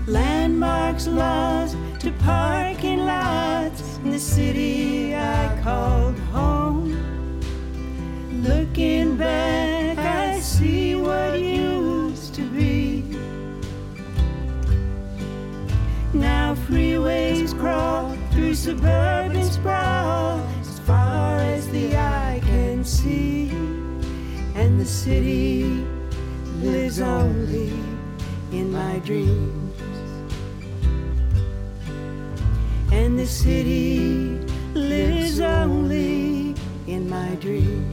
Landmarks 0.06 1.06
lost 1.06 1.78
to 2.00 2.12
parking 2.18 3.06
lots 3.06 3.96
in 4.04 4.10
the 4.10 4.18
city 4.18 5.16
I 5.16 5.59
called 5.62 6.18
home. 6.34 6.92
Looking 8.42 9.16
back, 9.16 9.61
suburban 18.62 19.43
sprawl 19.51 20.39
as 20.60 20.78
far 20.86 21.36
as 21.39 21.68
the 21.70 21.97
eye 21.97 22.40
can 22.44 22.84
see. 22.84 23.48
And 24.55 24.78
the 24.78 24.84
city 24.84 25.84
lives 26.60 27.01
only 27.01 27.72
in 28.52 28.70
my 28.70 29.01
dreams. 29.01 29.74
And 32.93 33.18
the 33.18 33.26
city 33.26 34.39
lives 34.74 35.40
only 35.40 36.55
in 36.86 37.10
my 37.10 37.34
dreams. 37.40 37.91